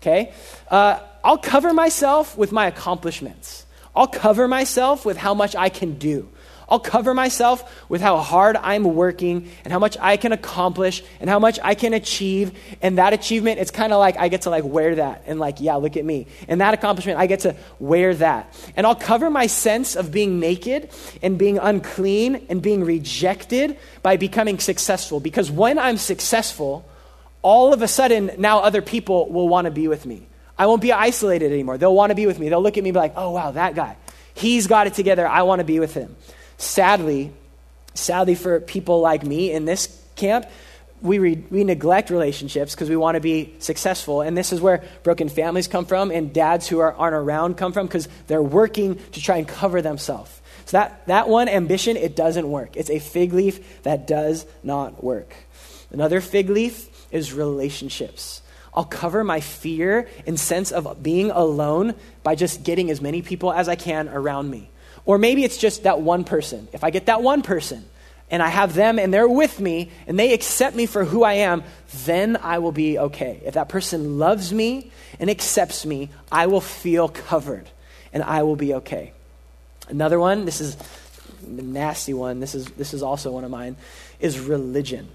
[0.00, 0.32] Okay?
[0.70, 3.64] Uh, I'll cover myself with my accomplishments.
[3.96, 6.28] I'll cover myself with how much I can do.
[6.68, 11.28] I'll cover myself with how hard I'm working and how much I can accomplish and
[11.28, 12.52] how much I can achieve.
[12.80, 15.60] And that achievement, it's kind of like I get to like wear that and like,
[15.60, 16.26] yeah, look at me.
[16.48, 18.54] And that accomplishment, I get to wear that.
[18.76, 20.90] And I'll cover my sense of being naked
[21.22, 25.20] and being unclean and being rejected by becoming successful.
[25.20, 26.88] Because when I'm successful,
[27.42, 30.26] all of a sudden now other people will want to be with me.
[30.58, 31.78] I won't be isolated anymore.
[31.78, 32.48] They'll want to be with me.
[32.48, 33.96] They'll look at me and be like, oh, wow, that guy.
[34.34, 35.26] He's got it together.
[35.26, 36.16] I want to be with him.
[36.64, 37.30] Sadly,
[37.92, 40.46] sadly for people like me in this camp,
[41.02, 44.22] we, re- we neglect relationships because we want to be successful.
[44.22, 47.72] And this is where broken families come from and dads who are, aren't around come
[47.72, 50.40] from because they're working to try and cover themselves.
[50.64, 52.76] So that, that one ambition, it doesn't work.
[52.76, 55.34] It's a fig leaf that does not work.
[55.90, 58.40] Another fig leaf is relationships.
[58.72, 63.52] I'll cover my fear and sense of being alone by just getting as many people
[63.52, 64.70] as I can around me.
[65.06, 66.68] Or maybe it's just that one person.
[66.72, 67.84] If I get that one person,
[68.30, 71.34] and I have them and they're with me and they accept me for who I
[71.34, 71.62] am,
[72.04, 73.40] then I will be okay.
[73.44, 74.90] If that person loves me
[75.20, 77.68] and accepts me, I will feel covered
[78.12, 79.12] and I will be okay.
[79.88, 80.76] Another one, this is
[81.46, 83.76] a nasty one, this is, this is also one of mine,
[84.18, 85.08] is religion.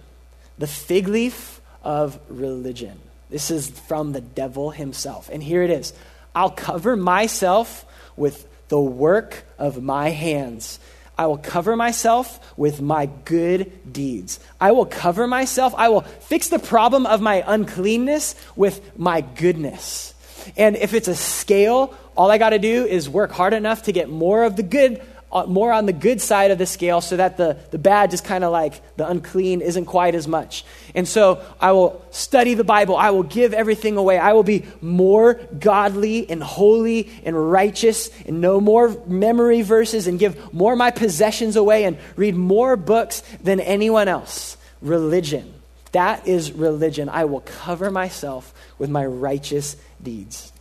[0.57, 2.99] The fig leaf of religion.
[3.29, 5.29] This is from the devil himself.
[5.31, 5.93] And here it is
[6.35, 10.79] I'll cover myself with the work of my hands.
[11.17, 14.39] I will cover myself with my good deeds.
[14.61, 15.75] I will cover myself.
[15.75, 20.13] I will fix the problem of my uncleanness with my goodness.
[20.55, 23.91] And if it's a scale, all I got to do is work hard enough to
[23.91, 27.37] get more of the good more on the good side of the scale so that
[27.37, 30.65] the, the bad just kind of like the unclean isn't quite as much.
[30.95, 32.95] And so I will study the Bible.
[32.95, 34.17] I will give everything away.
[34.17, 40.17] I will be more godly and holy and righteous and know more memory verses and
[40.17, 44.57] give more of my possessions away and read more books than anyone else.
[44.81, 45.53] Religion.
[45.91, 47.09] That is religion.
[47.09, 50.51] I will cover myself with my righteous deeds.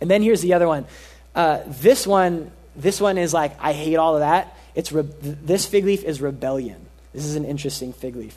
[0.00, 0.86] And then here's the other one.
[1.34, 4.56] Uh, this one this one is like, I hate all of that.
[4.74, 6.86] It's re- this fig leaf is rebellion.
[7.12, 8.34] This is an interesting fig leaf.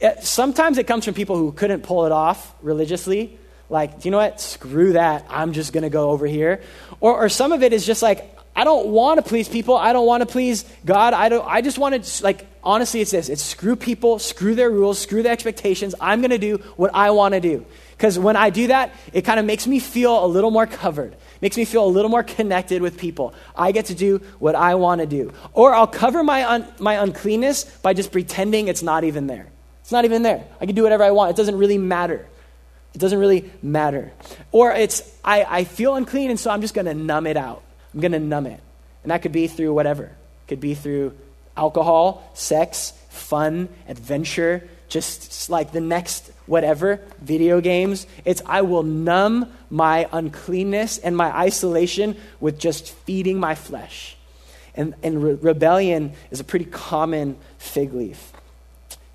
[0.00, 3.38] It, sometimes it comes from people who couldn't pull it off religiously.
[3.68, 4.40] Like, do you know what?
[4.40, 5.26] Screw that.
[5.28, 6.62] I'm just going to go over here.
[7.00, 9.76] Or, or some of it is just like, I don't want to please people.
[9.76, 11.14] I don't want to please God.
[11.14, 14.70] I, don't, I just want to, like, honestly, it's this it's screw people, screw their
[14.70, 15.94] rules, screw their expectations.
[16.00, 17.64] I'm going to do what I want to do.
[18.00, 21.14] Because when I do that, it kind of makes me feel a little more covered
[21.40, 23.34] makes me feel a little more connected with people.
[23.56, 25.32] I get to do what I want to do.
[25.52, 29.46] Or I'll cover my, un- my uncleanness by just pretending it's not even there.
[29.80, 30.44] It's not even there.
[30.60, 31.30] I can do whatever I want.
[31.30, 32.26] It doesn't really matter.
[32.94, 34.12] It doesn't really matter.
[34.52, 37.62] Or it's, I, I feel unclean, and so I'm just going to numb it out.
[37.94, 38.60] I'm going to numb it.
[39.02, 40.04] And that could be through whatever.
[40.04, 41.16] It could be through
[41.56, 48.06] alcohol, sex, fun, adventure, just like the next whatever, video games.
[48.24, 54.16] It's I will numb my uncleanness and my isolation with just feeding my flesh.
[54.74, 58.32] And, and re- rebellion is a pretty common fig leaf.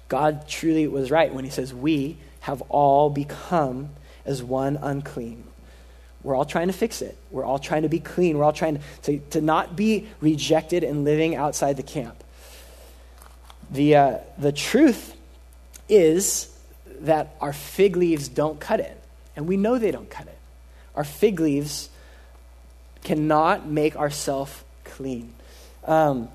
[0.07, 3.89] God truly was right when he says, We have all become
[4.25, 5.43] as one unclean.
[6.23, 7.17] We're all trying to fix it.
[7.31, 8.37] We're all trying to be clean.
[8.37, 12.23] We're all trying to, to not be rejected and living outside the camp.
[13.71, 15.15] The, uh, the truth
[15.89, 16.51] is
[17.01, 19.01] that our fig leaves don't cut it.
[19.35, 20.37] And we know they don't cut it.
[20.95, 21.89] Our fig leaves
[23.03, 25.33] cannot make ourselves clean.
[25.83, 26.29] Um,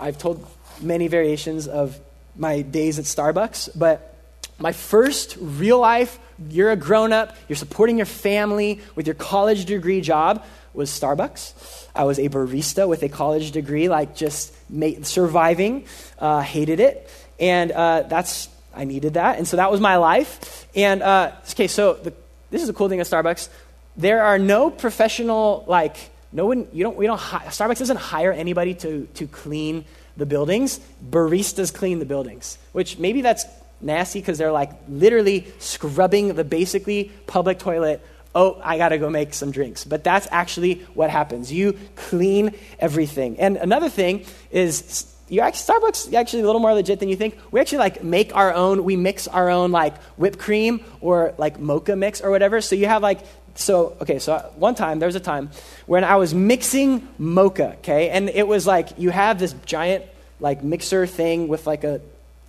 [0.00, 0.46] I've told
[0.80, 1.98] many variations of
[2.36, 4.16] my days at Starbucks, but
[4.58, 9.64] my first real life, you're a grown up, you're supporting your family with your college
[9.64, 11.88] degree job, was Starbucks.
[11.94, 14.54] I was a barista with a college degree, like just
[15.02, 15.86] surviving,
[16.18, 17.10] uh, hated it.
[17.40, 19.38] And uh, that's I needed that.
[19.38, 20.66] And so that was my life.
[20.74, 22.12] And, uh, okay, so the,
[22.50, 23.48] this is a cool thing at Starbucks.
[23.96, 25.96] There are no professional, like,
[26.32, 29.84] no one, you don't, we don't, Starbucks doesn't hire anybody to, to clean
[30.16, 30.80] the buildings.
[31.10, 33.44] Baristas clean the buildings, which maybe that's
[33.80, 38.06] nasty because they're like literally scrubbing the basically public toilet.
[38.32, 39.84] Oh, I got to go make some drinks.
[39.84, 41.52] But that's actually what happens.
[41.52, 43.40] You clean everything.
[43.40, 47.38] And another thing is you actually, Starbucks actually a little more legit than you think.
[47.52, 51.60] We actually like make our own, we mix our own like whipped cream or like
[51.60, 52.60] mocha mix or whatever.
[52.60, 53.20] So you have like,
[53.54, 55.50] so, okay, so one time, there was a time
[55.86, 58.10] when I was mixing mocha, okay?
[58.10, 60.04] And it was like, you have this giant
[60.40, 62.00] like mixer thing with like a,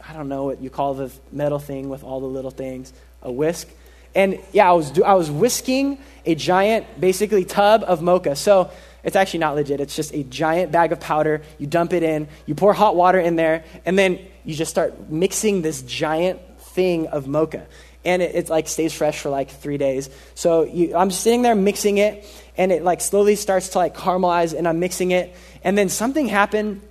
[0.08, 3.32] I don't know what you call the metal thing with all the little things, a
[3.32, 3.70] whisk.
[4.15, 8.36] And yeah, I was, I was whisking a giant, basically, tub of mocha.
[8.36, 8.72] So
[9.04, 9.80] it's actually not legit.
[9.80, 11.42] It's just a giant bag of powder.
[11.58, 15.10] You dump it in, you pour hot water in there, and then you just start
[15.10, 17.66] mixing this giant thing of mocha.
[18.04, 20.10] And it, it like stays fresh for like three days.
[20.36, 22.26] So you, I'm sitting there mixing it,
[22.58, 25.36] and it like slowly starts to like caramelize, and I'm mixing it.
[25.64, 26.82] And then something happened.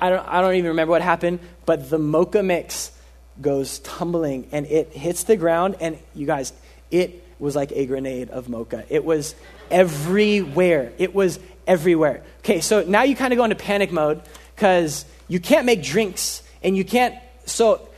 [0.00, 2.92] I don't, I don't even remember what happened, but the mocha mix
[3.40, 5.76] goes tumbling and it hits the ground.
[5.80, 6.52] And you guys,
[6.90, 8.84] it was like a grenade of mocha.
[8.88, 9.34] It was
[9.70, 10.92] everywhere.
[10.98, 12.22] It was everywhere.
[12.40, 14.22] Okay, so now you kind of go into panic mode
[14.54, 17.14] because you can't make drinks and you can't.
[17.46, 17.88] So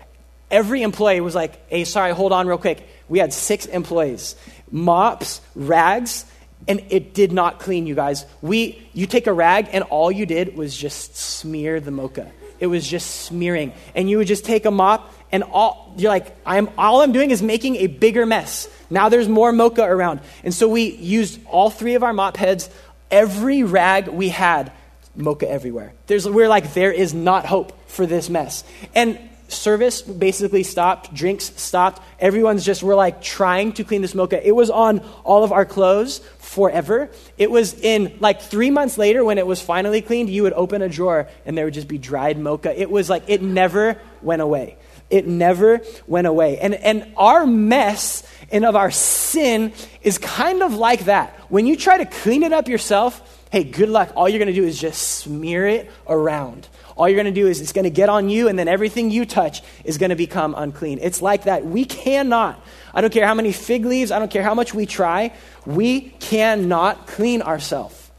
[0.50, 2.87] every employee was like, hey, sorry, hold on real quick.
[3.09, 4.37] We had six employees,
[4.70, 6.24] mops, rags,
[6.68, 8.26] and it did not clean, you guys.
[8.42, 12.30] We, you take a rag and all you did was just smear the mocha.
[12.59, 13.72] It was just smearing.
[13.94, 17.31] And you would just take a mop and all, you're like, I'm, all I'm doing
[17.31, 18.68] is making a bigger mess.
[18.90, 20.20] Now there's more mocha around.
[20.42, 22.68] And so we used all three of our mop heads,
[23.10, 24.72] every rag we had,
[25.16, 25.92] mocha everywhere.
[26.06, 28.64] There's, we're like, there is not hope for this mess.
[28.94, 29.18] And
[29.48, 32.00] service basically stopped, drinks stopped.
[32.18, 34.46] Everyone's just, we're like trying to clean this mocha.
[34.46, 37.10] It was on all of our clothes forever.
[37.38, 40.83] It was in like three months later when it was finally cleaned, you would open
[40.83, 42.81] a drawer and there would just be dried mocha.
[42.81, 44.76] It was like, it never went away.
[45.11, 46.58] It never went away.
[46.58, 51.35] And, and our mess and of our sin is kind of like that.
[51.48, 54.13] When you try to clean it up yourself, hey, good luck.
[54.15, 56.69] All you're going to do is just smear it around.
[56.96, 59.11] All you're going to do is it's going to get on you, and then everything
[59.11, 60.98] you touch is going to become unclean.
[61.00, 61.65] It's like that.
[61.65, 64.87] We cannot, I don't care how many fig leaves, I don't care how much we
[64.87, 65.33] try,
[65.65, 68.11] we cannot clean ourselves.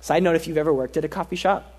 [0.00, 1.70] Side note if you've ever worked at a coffee shop,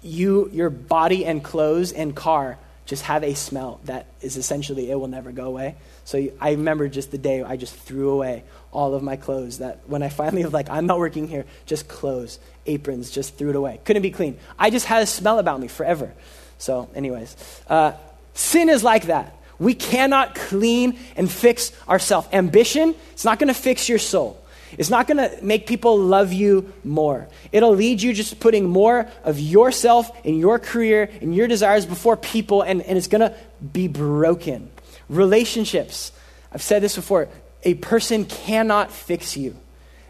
[0.00, 2.56] you, your body and clothes and car
[2.90, 5.76] just have a smell that is essentially, it will never go away.
[6.04, 9.78] So I remember just the day I just threw away all of my clothes that
[9.86, 13.78] when I finally like, I'm not working here, just clothes, aprons, just threw it away.
[13.84, 14.38] Couldn't be clean.
[14.58, 16.12] I just had a smell about me forever.
[16.58, 17.36] So, anyways,
[17.68, 17.92] uh,
[18.34, 19.36] sin is like that.
[19.60, 22.26] We cannot clean and fix ourselves.
[22.32, 24.39] Ambition, it's not going to fix your soul.
[24.78, 27.28] It's not going to make people love you more.
[27.52, 32.16] It'll lead you just putting more of yourself and your career and your desires before
[32.16, 33.34] people, and, and it's going to
[33.72, 34.70] be broken.
[35.08, 36.12] Relationships.
[36.52, 37.28] I've said this before.
[37.64, 39.56] A person cannot fix you.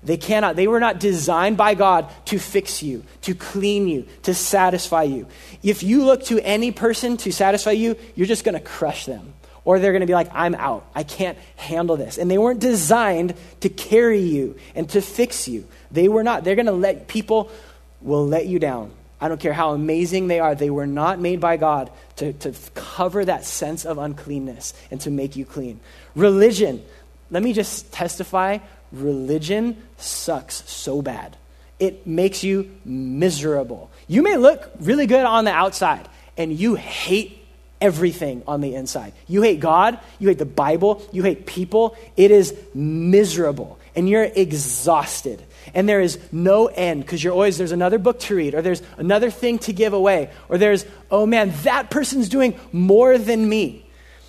[0.03, 0.57] They cannot.
[0.57, 5.27] They were not designed by God to fix you, to clean you, to satisfy you.
[5.63, 9.35] If you look to any person to satisfy you, you're just going to crush them.
[9.71, 10.85] Or they're going to be like, I'm out.
[10.97, 12.19] I can't handle this.
[12.19, 15.65] And they weren't designed to carry you and to fix you.
[15.93, 16.43] They were not.
[16.43, 17.53] They're going to let people
[18.01, 18.91] will let you down.
[19.21, 20.57] I don't care how amazing they are.
[20.57, 25.11] They were not made by God to, to cover that sense of uncleanness and to
[25.13, 25.79] make you clean.
[26.17, 26.85] Religion,
[27.31, 28.59] let me just testify
[28.91, 31.37] religion sucks so bad.
[31.79, 33.89] It makes you miserable.
[34.09, 37.40] You may look really good on the outside, and you hate
[37.81, 39.13] everything on the inside.
[39.27, 41.97] You hate God, you hate the Bible, you hate people.
[42.17, 45.43] It is miserable, and you're exhausted.
[45.75, 48.83] And there is no end because you're always, there's another book to read, or there's
[48.97, 53.87] another thing to give away, or there's, oh man, that person's doing more than me.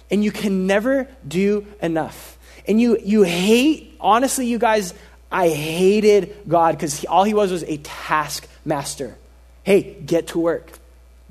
[0.10, 2.38] And you can never do enough.
[2.68, 4.94] And you, you hate, honestly, you guys,
[5.32, 9.16] I hated God because all he was was a taskmaster.
[9.64, 10.70] Hey, get to work.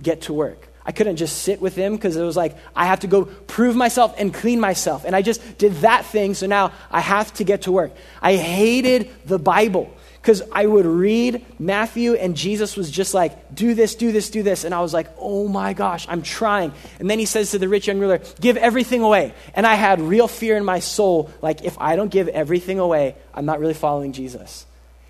[0.02, 0.69] Get to work.
[0.90, 3.76] I couldn't just sit with him because it was like, I have to go prove
[3.76, 5.04] myself and clean myself.
[5.04, 7.92] And I just did that thing, so now I have to get to work.
[8.20, 13.74] I hated the Bible because I would read Matthew and Jesus was just like, do
[13.74, 14.64] this, do this, do this.
[14.64, 16.72] And I was like, oh my gosh, I'm trying.
[16.98, 19.32] And then he says to the rich young ruler, give everything away.
[19.54, 23.14] And I had real fear in my soul, like, if I don't give everything away,
[23.32, 24.66] I'm not really following Jesus.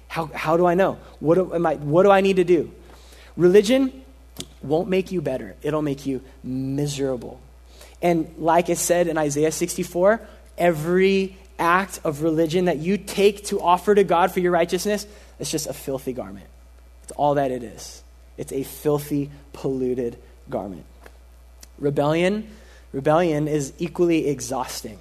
[0.08, 0.98] How, how do I know?
[1.20, 2.70] What do, am I, what do I need to do?
[3.34, 3.99] Religion
[4.62, 7.40] won't make you better, it'll make you miserable.
[8.02, 10.20] And like it said in Isaiah 64,
[10.56, 15.06] every act of religion that you take to offer to God for your righteousness,
[15.38, 16.46] it's just a filthy garment.
[17.02, 18.02] It's all that it is.
[18.36, 20.16] It's a filthy, polluted
[20.48, 20.86] garment.
[21.78, 22.48] Rebellion,
[22.92, 24.98] rebellion is equally exhausting.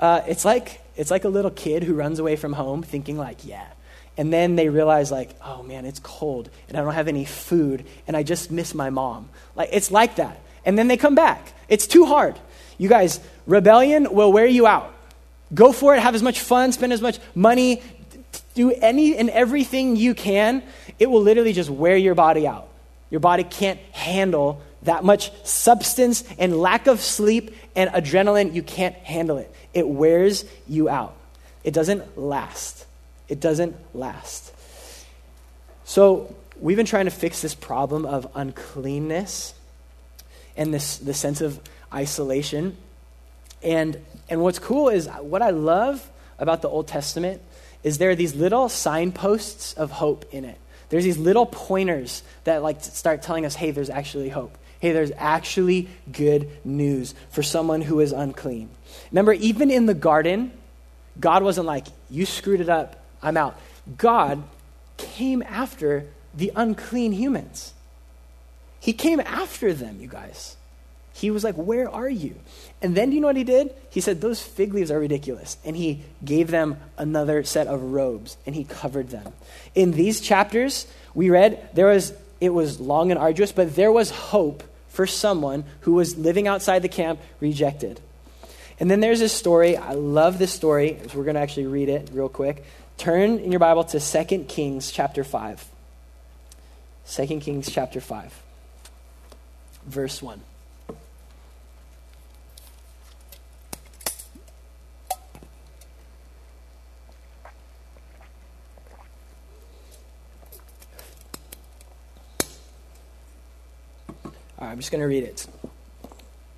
[0.00, 3.44] Uh, it's like it's like a little kid who runs away from home thinking like,
[3.44, 3.66] yeah.
[4.18, 7.86] And then they realize like, oh man, it's cold and I don't have any food
[8.08, 9.28] and I just miss my mom.
[9.54, 10.40] Like it's like that.
[10.64, 11.52] And then they come back.
[11.68, 12.38] It's too hard.
[12.78, 14.92] You guys, rebellion will wear you out.
[15.54, 17.80] Go for it, have as much fun, spend as much money,
[18.54, 20.64] do any and everything you can.
[20.98, 22.68] It will literally just wear your body out.
[23.10, 28.52] Your body can't handle that much substance and lack of sleep and adrenaline.
[28.52, 29.54] You can't handle it.
[29.72, 31.14] It wears you out.
[31.62, 32.84] It doesn't last.
[33.28, 34.52] It doesn't last.
[35.84, 39.54] So, we've been trying to fix this problem of uncleanness
[40.56, 41.60] and this the sense of
[41.92, 42.76] isolation.
[43.62, 43.98] And
[44.28, 46.06] and what's cool is what I love
[46.38, 47.42] about the Old Testament
[47.82, 50.58] is there are these little signposts of hope in it.
[50.90, 54.56] There's these little pointers that like start telling us, hey, there's actually hope.
[54.80, 58.70] Hey, there's actually good news for someone who is unclean.
[59.10, 60.52] Remember, even in the garden,
[61.18, 63.58] God wasn't like, you screwed it up, I'm out.
[63.96, 64.42] God
[64.96, 67.72] came after the unclean humans.
[68.80, 70.56] He came after them, you guys.
[71.12, 72.36] He was like, Where are you?
[72.80, 73.74] And then, do you know what he did?
[73.90, 75.56] He said, Those fig leaves are ridiculous.
[75.64, 79.32] And he gave them another set of robes and he covered them.
[79.74, 84.10] In these chapters, we read, there was, it was long and arduous, but there was
[84.10, 88.00] hope for someone who was living outside the camp, rejected.
[88.80, 89.76] And then there's this story.
[89.76, 91.00] I love this story.
[91.14, 92.64] We're going to actually read it real quick.
[92.98, 95.64] Turn in your Bible to 2 Kings chapter 5.
[97.08, 98.42] 2 Kings chapter 5,
[99.86, 100.40] verse 1.
[114.58, 115.46] All right, I'm just going to read it.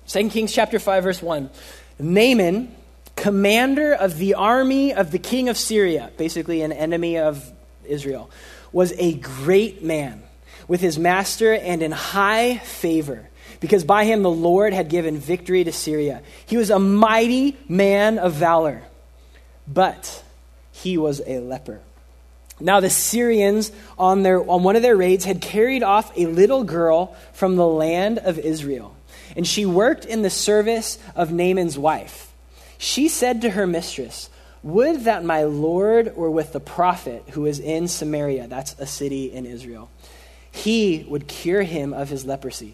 [0.07, 1.51] 2 Kings chapter 5 verse 1.
[1.99, 2.75] Naaman,
[3.21, 7.51] commander of the army of the king of Syria, basically an enemy of
[7.85, 8.31] Israel,
[8.71, 10.23] was a great man
[10.67, 15.63] with his master and in high favor, because by him the Lord had given victory
[15.63, 16.23] to Syria.
[16.47, 18.81] He was a mighty man of valor,
[19.67, 20.23] but
[20.71, 21.79] he was a leper.
[22.59, 26.63] Now the Syrians on their on one of their raids had carried off a little
[26.63, 28.95] girl from the land of Israel,
[29.35, 32.30] and she worked in the service of Naaman's wife.
[32.83, 34.27] She said to her mistress,
[34.63, 39.31] "Would that my lord were with the prophet who is in Samaria, that's a city
[39.31, 39.87] in Israel.
[40.51, 42.73] He would cure him of his leprosy."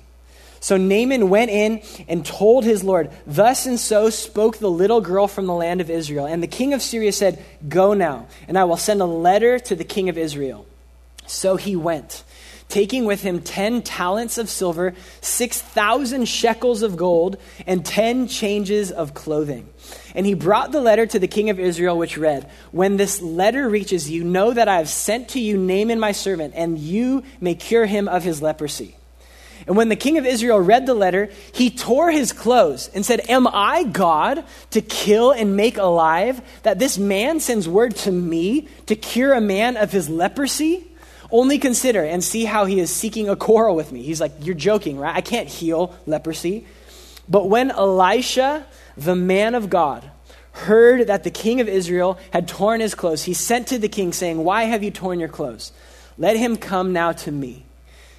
[0.62, 5.28] So Naaman went in and told his Lord, Thus and so spoke the little girl
[5.28, 6.26] from the land of Israel.
[6.26, 9.76] And the king of Syria said, Go now, and I will send a letter to
[9.76, 10.66] the king of Israel.
[11.28, 12.24] So he went,
[12.70, 17.38] taking with him ten talents of silver, six thousand shekels of gold,
[17.68, 19.70] and ten changes of clothing.
[20.18, 23.70] And he brought the letter to the king of Israel, which read, When this letter
[23.70, 27.54] reaches you, know that I have sent to you Naaman my servant, and you may
[27.54, 28.96] cure him of his leprosy.
[29.68, 33.30] And when the king of Israel read the letter, he tore his clothes and said,
[33.30, 38.70] Am I God to kill and make alive that this man sends word to me
[38.88, 40.88] to cure a man of his leprosy?
[41.30, 44.02] Only consider and see how he is seeking a quarrel with me.
[44.02, 45.16] He's like, You're joking, right?
[45.16, 46.66] I can't heal leprosy.
[47.30, 48.66] But when Elisha,
[48.98, 50.10] the man of God,
[50.52, 54.12] heard that the king of Israel had torn his clothes, he sent to the king,
[54.12, 55.72] saying, Why have you torn your clothes?
[56.18, 57.64] Let him come now to me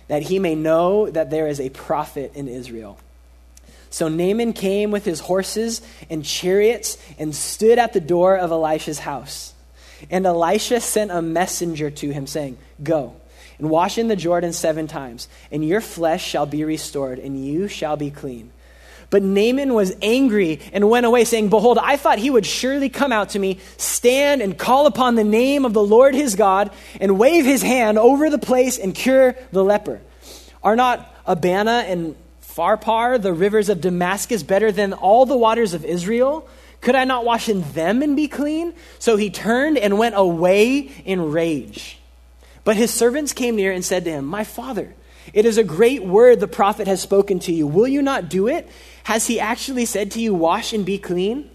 [0.07, 2.99] that he may know that there is a prophet in Israel.
[3.91, 8.99] So Naaman came with his horses and chariots and stood at the door of Elisha's
[8.99, 9.55] house.
[10.11, 13.16] And Elisha sent a messenger to him, saying, Go
[13.59, 17.66] and wash in the Jordan seven times, and your flesh shall be restored, and you
[17.66, 18.51] shall be clean.
[19.11, 23.11] But Naaman was angry and went away, saying, Behold, I thought he would surely come
[23.11, 27.19] out to me, stand and call upon the name of the Lord his God, and
[27.19, 30.01] wave his hand over the place and cure the leper.
[30.63, 35.85] Are not Abana and Pharpar, the rivers of Damascus, better than all the waters of
[35.85, 36.47] Israel?
[36.81, 38.75] Could I not wash in them and be clean?
[38.99, 41.99] So he turned and went away in rage.
[42.65, 44.95] But his servants came near and said to him, My father,
[45.33, 47.66] it is a great word the prophet has spoken to you.
[47.66, 48.68] Will you not do it?
[49.05, 51.51] Has he actually said to you, Wash and be clean?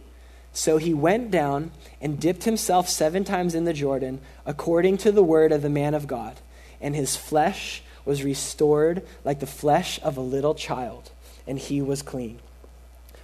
[0.53, 5.23] So he went down and dipped himself seven times in the Jordan, according to the
[5.23, 6.39] word of the man of God,
[6.79, 11.11] and his flesh was restored like the flesh of a little child,
[11.47, 12.39] and he was clean.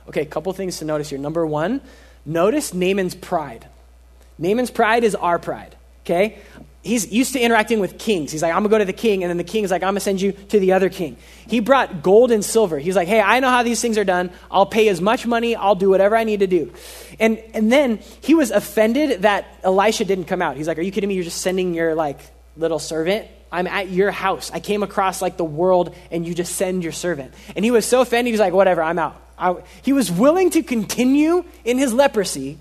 [0.08, 1.20] Okay, a couple things to notice here.
[1.20, 1.82] Number one,
[2.26, 3.68] notice Naaman's pride.
[4.39, 6.39] Naaman's pride is our pride, okay?
[6.82, 8.32] He's used to interacting with kings.
[8.32, 9.24] He's like, I'm going to go to the king.
[9.24, 11.18] And then the king's like, I'm going to send you to the other king.
[11.48, 12.80] He brought gold and silver.
[12.80, 14.32] He's like, hey, I know how these things are done.
[14.50, 15.56] I'll pay as much money.
[15.56, 16.72] I'll do whatever I need to do.
[17.20, 20.56] And, and then he was offended that Elisha didn't come out.
[20.56, 21.16] He's like, are you kidding me?
[21.16, 22.20] You're just sending your like
[22.56, 23.28] little servant.
[23.52, 24.52] I'm at your house.
[24.52, 27.34] I came across like the world and you just send your servant.
[27.56, 28.28] And he was so offended.
[28.28, 29.20] He was like, whatever, I'm out.
[29.38, 32.60] I, he was willing to continue in his leprosy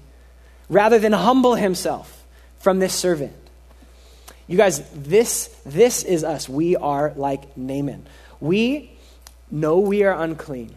[0.69, 2.25] rather than humble himself
[2.59, 3.35] from this servant.
[4.49, 6.49] You guys, this, this is us.
[6.49, 8.07] We are like Naaman.
[8.41, 8.91] We
[9.51, 10.75] know we are unclean.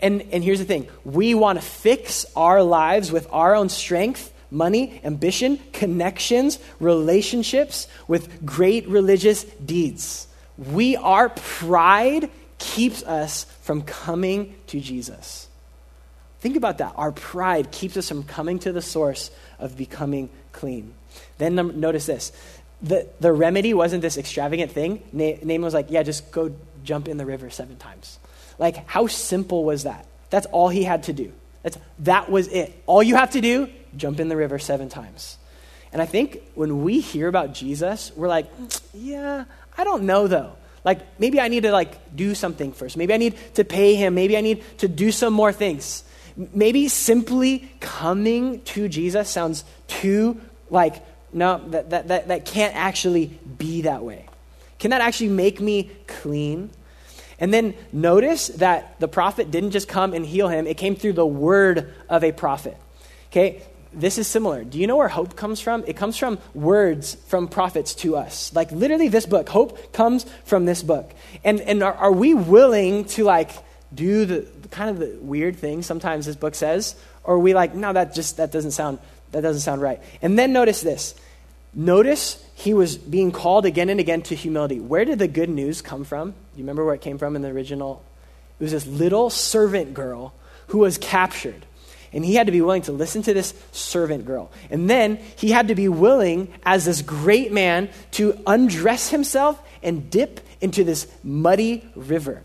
[0.00, 4.32] And, and here's the thing we want to fix our lives with our own strength,
[4.50, 10.28] money, ambition, connections, relationships with great religious deeds.
[10.56, 15.48] We, our pride keeps us from coming to Jesus.
[16.40, 16.94] Think about that.
[16.96, 20.94] Our pride keeps us from coming to the source of becoming clean.
[21.38, 22.32] Then notice this
[22.82, 25.02] the, the remedy wasn't this extravagant thing.
[25.12, 26.54] Na- Naaman was like, yeah, just go
[26.84, 28.18] jump in the river seven times.
[28.58, 30.06] Like, how simple was that?
[30.30, 31.32] That's all he had to do.
[31.62, 32.82] That's, that was it.
[32.86, 35.38] All you have to do, jump in the river seven times.
[35.92, 38.46] And I think when we hear about Jesus, we're like,
[38.92, 39.44] yeah,
[39.76, 40.52] I don't know though.
[40.84, 42.96] Like, maybe I need to like do something first.
[42.96, 44.14] Maybe I need to pay him.
[44.14, 46.04] Maybe I need to do some more things.
[46.36, 51.02] Maybe simply coming to Jesus sounds too like
[51.32, 54.26] no, that, that, that, that can't actually be that way.
[54.78, 56.70] Can that actually make me clean?
[57.38, 61.14] And then notice that the prophet didn't just come and heal him, it came through
[61.14, 62.76] the word of a prophet.
[63.30, 63.62] Okay?
[63.96, 64.62] this is similar.
[64.62, 65.82] Do you know where hope comes from?
[65.86, 68.54] It comes from words from prophets to us.
[68.54, 69.48] Like literally this book.
[69.48, 71.12] Hope comes from this book.
[71.42, 73.50] And, and are, are we willing to like
[73.94, 76.94] do the kind of the weird thing sometimes this book says?
[77.24, 78.98] Or are we like, no, that just, that doesn't sound,
[79.32, 80.00] that doesn't sound right.
[80.22, 81.14] And then notice this.
[81.74, 84.80] Notice he was being called again and again to humility.
[84.80, 86.28] Where did the good news come from?
[86.54, 88.02] You remember where it came from in the original?
[88.58, 90.32] It was this little servant girl
[90.68, 91.66] who was captured
[92.16, 94.50] and he had to be willing to listen to this servant girl.
[94.70, 100.10] And then he had to be willing, as this great man, to undress himself and
[100.10, 102.42] dip into this muddy river.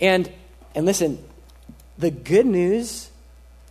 [0.00, 0.28] And,
[0.74, 1.24] and listen,
[1.98, 3.10] the good news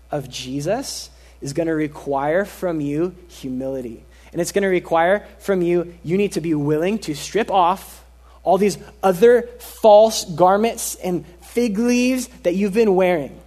[0.10, 1.10] of Jesus
[1.42, 4.04] is going to require from you humility.
[4.32, 8.04] And it's going to require from you, you need to be willing to strip off
[8.44, 13.40] all these other false garments and fig leaves that you've been wearing.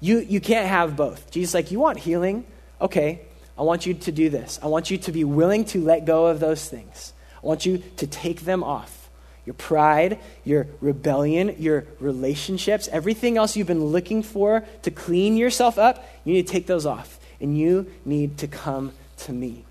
[0.00, 1.30] You, you can't have both.
[1.30, 2.46] Jesus like, you want healing?
[2.80, 3.22] Okay,
[3.58, 4.58] I want you to do this.
[4.62, 7.12] I want you to be willing to let go of those things.
[7.42, 9.10] I want you to take them off.
[9.44, 15.78] Your pride, your rebellion, your relationships, everything else you've been looking for to clean yourself
[15.78, 17.17] up, you need to take those off.
[17.40, 19.64] And you need to come to me.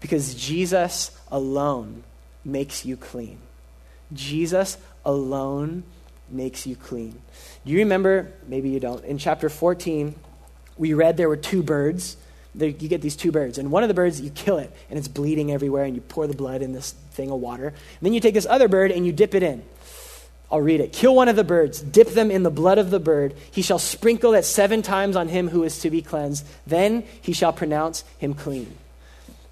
[0.00, 2.04] Because Jesus alone
[2.44, 3.38] makes you clean.
[4.12, 5.84] Jesus alone
[6.28, 7.20] makes you clean.
[7.64, 8.32] Do you remember?
[8.46, 9.04] Maybe you don't.
[9.04, 10.14] In chapter 14,
[10.76, 12.16] we read there were two birds.
[12.54, 14.96] There, you get these two birds, and one of the birds, you kill it, and
[14.96, 17.68] it's bleeding everywhere, and you pour the blood in this thing of water.
[17.68, 19.64] And then you take this other bird and you dip it in.
[20.54, 20.92] I'll read it.
[20.92, 23.34] Kill one of the birds, dip them in the blood of the bird.
[23.50, 26.46] He shall sprinkle it seven times on him who is to be cleansed.
[26.64, 28.72] Then he shall pronounce him clean.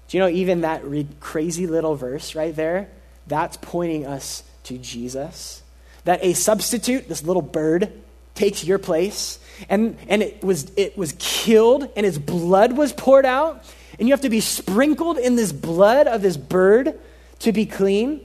[0.07, 0.83] Do you know, even that
[1.19, 2.87] crazy little verse right there,
[3.27, 5.61] that's pointing us to Jesus
[6.05, 7.91] that a substitute, this little bird,
[8.33, 9.39] takes your place.
[9.67, 13.65] And, and it, was, it was killed, and its blood was poured out.
[13.99, 16.97] And you have to be sprinkled in this blood of this bird
[17.39, 18.21] to be clean.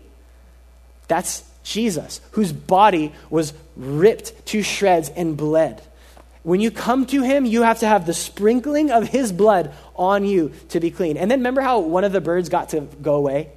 [1.08, 5.82] That's Jesus, whose body was ripped to shreds and bled.
[6.42, 10.24] When you come to him, you have to have the sprinkling of his blood on
[10.24, 11.16] you to be clean.
[11.16, 13.50] And then remember how one of the birds got to go away,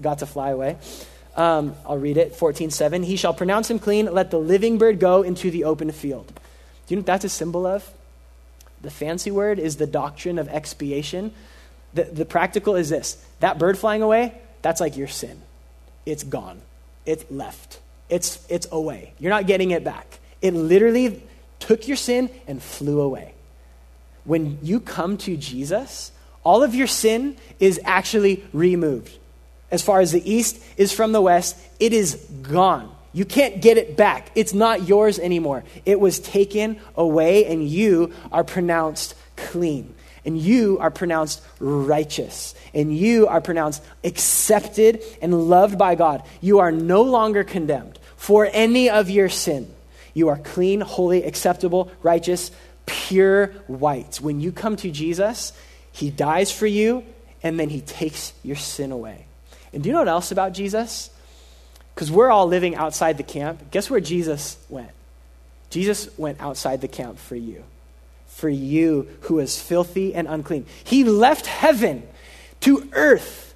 [0.00, 0.76] got to fly away?
[1.36, 3.04] Um, I'll read it, 14.7.
[3.04, 4.06] He shall pronounce him clean.
[4.12, 6.26] Let the living bird go into the open field.
[6.26, 7.88] Do you know what that's a symbol of?
[8.80, 11.32] The fancy word is the doctrine of expiation.
[11.94, 15.40] The, the practical is this that bird flying away, that's like your sin.
[16.04, 16.62] It's gone,
[17.06, 19.14] it's left, it's, it's away.
[19.18, 20.18] You're not getting it back.
[20.42, 21.22] It literally
[21.58, 23.34] took your sin and flew away.
[24.24, 26.12] When you come to Jesus,
[26.44, 29.16] all of your sin is actually removed
[29.70, 32.94] as far as the east is from the west, it is gone.
[33.12, 34.30] You can't get it back.
[34.34, 35.64] It's not yours anymore.
[35.84, 39.94] It was taken away, and you are pronounced clean.
[40.26, 42.54] And you are pronounced righteous.
[42.74, 46.24] And you are pronounced accepted and loved by God.
[46.42, 49.72] You are no longer condemned for any of your sin.
[50.12, 52.50] You are clean, holy, acceptable, righteous,
[52.86, 54.16] pure white.
[54.16, 55.52] When you come to Jesus,
[55.92, 57.04] He dies for you,
[57.42, 59.26] and then He takes your sin away.
[59.72, 61.10] And do you know what else about Jesus?
[61.94, 63.70] Because we're all living outside the camp.
[63.70, 64.90] Guess where Jesus went?
[65.70, 67.62] Jesus went outside the camp for you.
[68.36, 70.66] For you who is filthy and unclean.
[70.84, 72.06] He left heaven
[72.60, 73.54] to earth.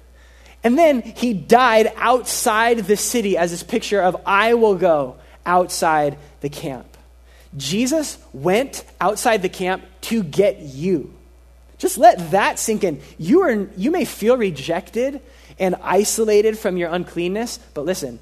[0.63, 6.17] And then he died outside the city as this picture of I will go outside
[6.39, 6.97] the camp.
[7.55, 11.13] Jesus went outside the camp to get you.
[11.77, 13.01] Just let that sink in.
[13.19, 15.21] You, are, you may feel rejected
[15.59, 17.59] and isolated from your uncleanness.
[17.75, 18.19] But listen,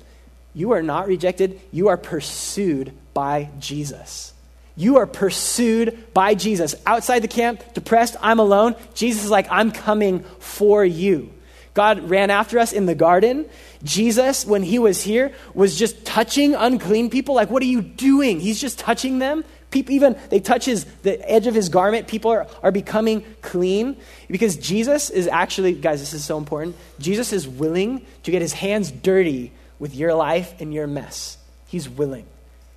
[0.53, 4.33] you are not rejected, you are pursued by Jesus.
[4.79, 6.73] You are pursued by Jesus.
[6.85, 8.77] Outside the camp, depressed, I'm alone.
[8.93, 11.33] Jesus is like, I'm coming for you.
[11.73, 13.45] God ran after us in the garden.
[13.83, 17.35] Jesus, when he was here, was just touching unclean people.
[17.35, 18.39] Like, what are you doing?
[18.39, 19.43] He's just touching them.
[19.69, 23.97] People even they touch his the edge of his garment, people are, are becoming clean.
[24.29, 26.77] Because Jesus is actually, guys, this is so important.
[26.99, 31.37] Jesus is willing to get his hands dirty with your life and your mess.
[31.67, 32.25] He's willing.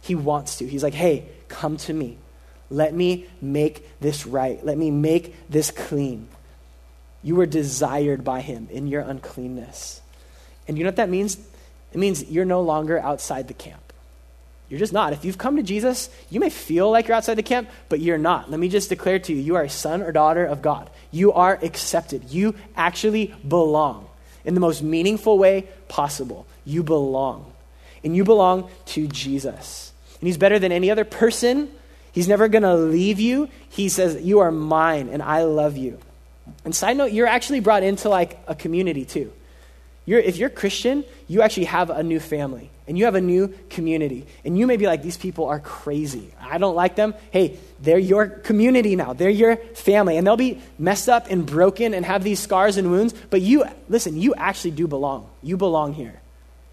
[0.02, 0.66] He wants to.
[0.66, 2.18] He's like, hey, come to me.
[2.68, 4.64] Let me make this right.
[4.64, 6.28] Let me make this clean.
[7.22, 10.00] You were desired by him in your uncleanness.
[10.66, 11.38] And you know what that means?
[11.92, 13.92] It means you're no longer outside the camp.
[14.68, 15.12] You're just not.
[15.12, 18.16] If you've come to Jesus, you may feel like you're outside the camp, but you're
[18.16, 18.50] not.
[18.50, 20.88] Let me just declare to you you are a son or daughter of God.
[21.10, 22.30] You are accepted.
[22.30, 24.08] You actually belong
[24.46, 26.46] in the most meaningful way possible.
[26.64, 27.52] You belong.
[28.02, 29.91] And you belong to Jesus.
[30.22, 31.68] And He's better than any other person.
[32.12, 33.48] He's never going to leave you.
[33.68, 35.98] He says, You are mine and I love you.
[36.64, 39.32] And side note, you're actually brought into like a community too.
[40.04, 43.52] You're, if you're Christian, you actually have a new family and you have a new
[43.68, 44.24] community.
[44.44, 46.32] And you may be like, these people are crazy.
[46.40, 47.14] I don't like them.
[47.32, 49.12] Hey, they're your community now.
[49.12, 50.16] They're your family.
[50.16, 53.12] And they'll be messed up and broken and have these scars and wounds.
[53.30, 55.28] But you, listen, you actually do belong.
[55.42, 56.20] You belong here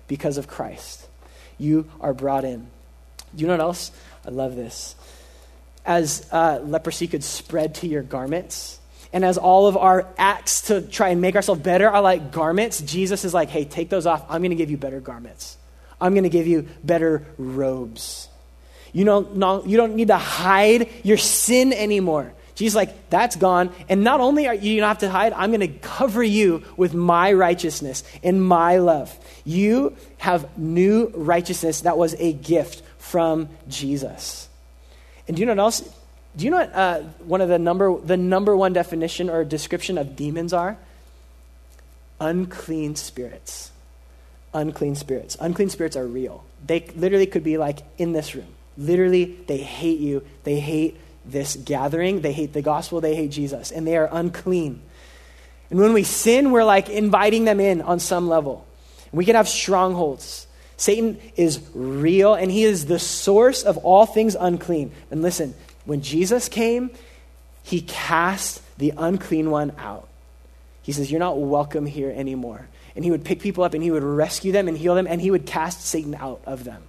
[0.08, 1.08] because of Christ.
[1.58, 2.68] You are brought in.
[3.36, 3.92] Do you know what else?
[4.26, 4.96] I love this.
[5.86, 8.80] As uh, leprosy could spread to your garments,
[9.12, 12.80] and as all of our acts to try and make ourselves better are like garments,
[12.82, 14.24] Jesus is like, hey, take those off.
[14.30, 15.58] I'm going to give you better garments.
[16.00, 18.30] I'm going to give you better robes.
[18.94, 22.34] You don't, no, you don't need to hide your sin anymore.
[22.56, 23.72] Jesus like, that's gone.
[23.88, 26.94] And not only are you not have to hide, I'm going to cover you with
[26.94, 29.18] my righteousness and my love.
[29.46, 34.47] You have new righteousness that was a gift from Jesus.
[35.28, 35.82] And do you know what else?
[36.36, 39.97] Do you know what uh, one of the number, the number one definition or description
[39.97, 40.78] of demons are?
[42.20, 43.72] Unclean spirits.
[44.53, 45.38] Unclean spirits.
[45.39, 46.43] Unclean spirits are real.
[46.66, 48.47] They literally could be like in this room.
[48.78, 50.24] Literally, they hate you.
[50.43, 52.22] They hate this gathering.
[52.22, 53.01] They hate the gospel.
[53.01, 53.72] They hate Jesus.
[53.72, 54.82] And they are unclean.
[55.70, 58.68] And when we sin, we're like inviting them in on some level.
[59.12, 60.47] We can have strongholds.
[60.80, 64.94] Satan is real and he is the source of all things unclean.
[65.12, 65.54] And listen,
[65.84, 66.92] when Jesus came,
[67.64, 70.08] he cast the unclean one out.
[70.82, 72.70] He says, You're not welcome here anymore.
[72.96, 75.22] And he would pick people up and he would rescue them and heal them and
[75.22, 76.82] he would cast Satan out of them.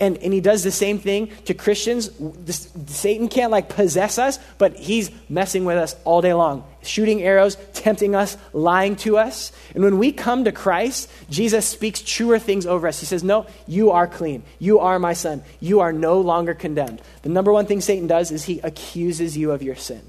[0.00, 2.10] And, and he does the same thing to Christians.
[2.18, 7.22] This, Satan can't like possess us, but he's messing with us all day long, shooting
[7.22, 9.52] arrows, tempting us, lying to us.
[9.74, 12.98] And when we come to Christ, Jesus speaks truer things over us.
[12.98, 14.42] He says, No, you are clean.
[14.58, 15.42] You are my son.
[15.60, 17.02] You are no longer condemned.
[17.20, 20.00] The number one thing Satan does is he accuses you of your sin.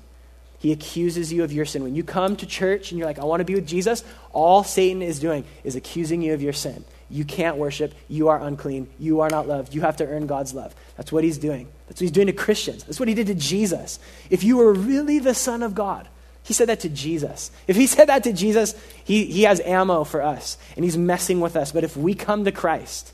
[0.62, 1.84] He accuses you of your sin.
[1.84, 4.64] When you come to church and you're like, I want to be with Jesus, all
[4.64, 6.86] Satan is doing is accusing you of your sin.
[7.12, 7.94] You can't worship.
[8.08, 8.90] You are unclean.
[8.98, 9.76] You are not loved.
[9.76, 10.74] You have to earn God's love.
[10.96, 11.68] That's what he's doing.
[11.88, 12.86] That's what he's doing to Christians.
[12.86, 14.00] That's what he did to Jesus.
[14.30, 16.08] If you were really the Son of God,
[16.44, 17.52] he said that to Jesus.
[17.68, 21.42] If he said that to Jesus, he, he has ammo for us and he's messing
[21.42, 21.72] with us.
[21.72, 23.14] But if we come to Christ,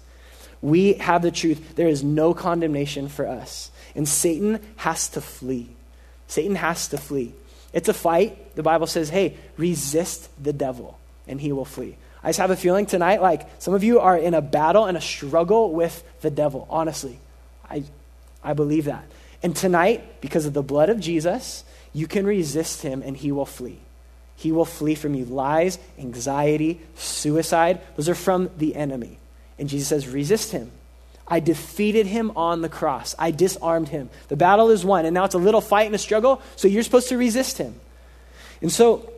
[0.62, 1.76] we have the truth.
[1.76, 3.72] There is no condemnation for us.
[3.96, 5.70] And Satan has to flee.
[6.28, 7.34] Satan has to flee.
[7.74, 8.56] It's a fight.
[8.56, 11.98] The Bible says, hey, resist the devil and he will flee.
[12.28, 14.98] I just have a feeling tonight, like some of you are in a battle and
[14.98, 17.22] a struggle with the devil, honestly.
[17.70, 17.86] I,
[18.44, 19.06] I believe that.
[19.42, 21.64] And tonight, because of the blood of Jesus,
[21.94, 23.80] you can resist him and he will flee.
[24.36, 25.24] He will flee from you.
[25.24, 29.20] Lies, anxiety, suicide, those are from the enemy.
[29.58, 30.70] And Jesus says, resist him.
[31.30, 33.16] I defeated him on the cross.
[33.18, 34.10] I disarmed him.
[34.28, 35.06] The battle is won.
[35.06, 37.80] And now it's a little fight and a struggle, so you're supposed to resist him.
[38.62, 39.14] And so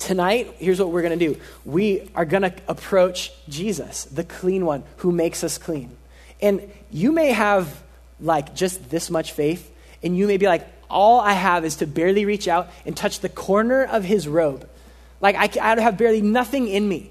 [0.00, 1.40] Tonight, here's what we're going to do.
[1.64, 5.94] We are going to approach Jesus, the clean one who makes us clean.
[6.40, 7.82] And you may have
[8.18, 9.70] like just this much faith,
[10.02, 13.20] and you may be like, all I have is to barely reach out and touch
[13.20, 14.66] the corner of his robe.
[15.20, 17.10] Like, I, I have barely nothing in me.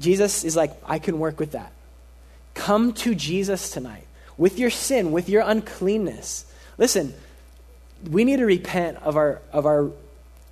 [0.00, 1.72] Jesus is like, I can work with that.
[2.54, 4.06] Come to Jesus tonight
[4.36, 6.52] with your sin, with your uncleanness.
[6.78, 7.14] Listen,
[8.10, 9.92] we need to repent of our, of our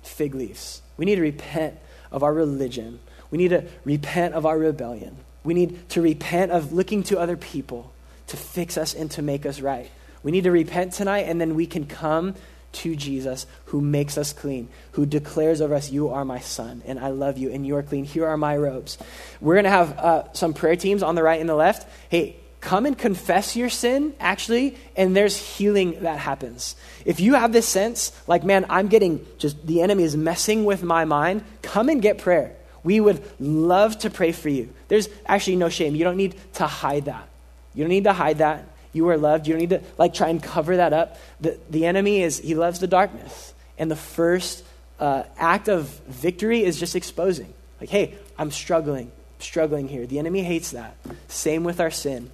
[0.01, 0.81] fig leaves.
[0.99, 1.79] We need to repent
[2.11, 2.99] of our religion.
[3.31, 5.15] We need to repent of our rebellion.
[5.45, 7.93] We need to repent of looking to other people
[8.27, 9.89] to fix us and to make us right.
[10.23, 12.35] We need to repent tonight, and then we can come
[12.73, 16.99] to Jesus who makes us clean, who declares over us, You are my son, and
[16.99, 18.03] I love you, and you are clean.
[18.03, 18.97] Here are my robes.
[19.39, 21.87] We're going to have uh, some prayer teams on the right and the left.
[22.09, 26.75] Hey, come and confess your sin, actually, and there's healing that happens.
[27.05, 30.83] If you have this sense, like, man, I'm getting just the enemy is messing with
[30.83, 32.55] my mind, come and get prayer.
[32.83, 34.73] We would love to pray for you.
[34.87, 35.95] There's actually no shame.
[35.95, 37.27] You don't need to hide that.
[37.73, 38.65] You don't need to hide that.
[38.93, 39.47] You are loved.
[39.47, 41.17] You don't need to like try and cover that up.
[41.39, 43.53] The, the enemy is, he loves the darkness.
[43.77, 44.63] And the first
[44.99, 47.53] uh, act of victory is just exposing.
[47.79, 50.05] Like, hey, I'm struggling, struggling here.
[50.05, 50.97] The enemy hates that.
[51.27, 52.31] Same with our sin.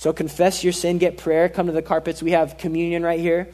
[0.00, 2.22] So confess your sin, get prayer, come to the carpets.
[2.22, 3.50] We have communion right here.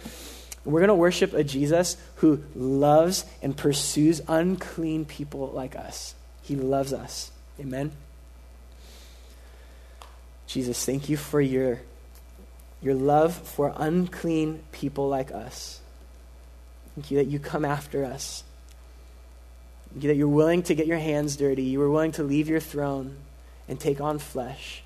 [0.64, 6.14] We're going to worship a Jesus who loves and pursues unclean people like us.
[6.42, 7.32] He loves us.
[7.58, 7.90] Amen.
[10.46, 11.80] Jesus, thank you for your,
[12.80, 15.80] your love for unclean people like us.
[16.94, 18.44] Thank you that you come after us.
[19.90, 21.64] Thank you that you're willing to get your hands dirty.
[21.64, 23.16] You were willing to leave your throne
[23.66, 24.84] and take on flesh.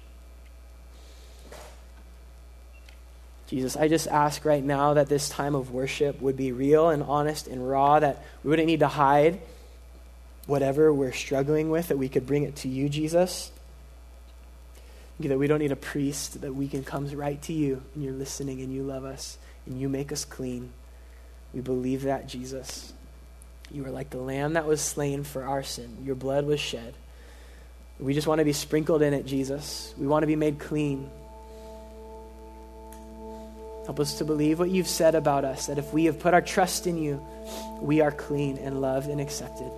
[3.50, 7.02] Jesus, I just ask right now that this time of worship would be real and
[7.02, 9.40] honest and raw, that we wouldn't need to hide
[10.46, 13.50] whatever we're struggling with, that we could bring it to you, Jesus.
[15.18, 18.12] That we don't need a priest, that we can come right to you and you're
[18.12, 19.36] listening and you love us
[19.66, 20.70] and you make us clean.
[21.52, 22.92] We believe that, Jesus.
[23.72, 26.94] You are like the lamb that was slain for our sin, your blood was shed.
[27.98, 29.92] We just want to be sprinkled in it, Jesus.
[29.98, 31.10] We want to be made clean.
[33.86, 36.42] Help us to believe what you've said about us, that if we have put our
[36.42, 37.24] trust in you,
[37.80, 39.70] we are clean and loved and accepted.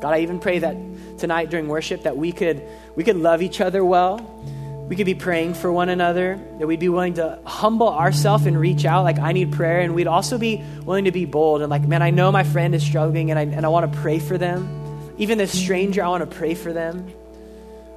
[0.00, 0.76] God, I even pray that
[1.18, 2.62] tonight during worship that we could
[2.96, 4.18] we could love each other well.
[4.88, 8.58] We could be praying for one another, that we'd be willing to humble ourselves and
[8.58, 11.70] reach out like I need prayer, and we'd also be willing to be bold and
[11.70, 14.18] like, man, I know my friend is struggling and I, and I want to pray
[14.18, 15.14] for them.
[15.18, 17.10] Even this stranger, I want to pray for them.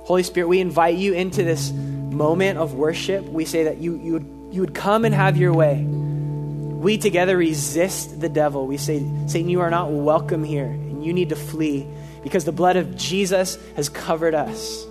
[0.02, 3.26] Holy Spirit, we invite you into this moment of worship.
[3.26, 5.84] We say that you, you would you would come and have your way.
[5.84, 8.66] We together resist the devil.
[8.66, 11.86] We say, Satan, you are not welcome here, and you need to flee
[12.24, 14.86] because the blood of Jesus has covered us,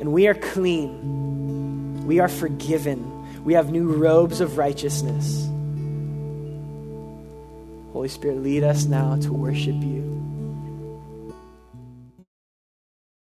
[0.00, 2.06] and we are clean.
[2.06, 3.44] We are forgiven.
[3.44, 5.46] We have new robes of righteousness.
[7.92, 10.31] Holy Spirit, lead us now to worship you.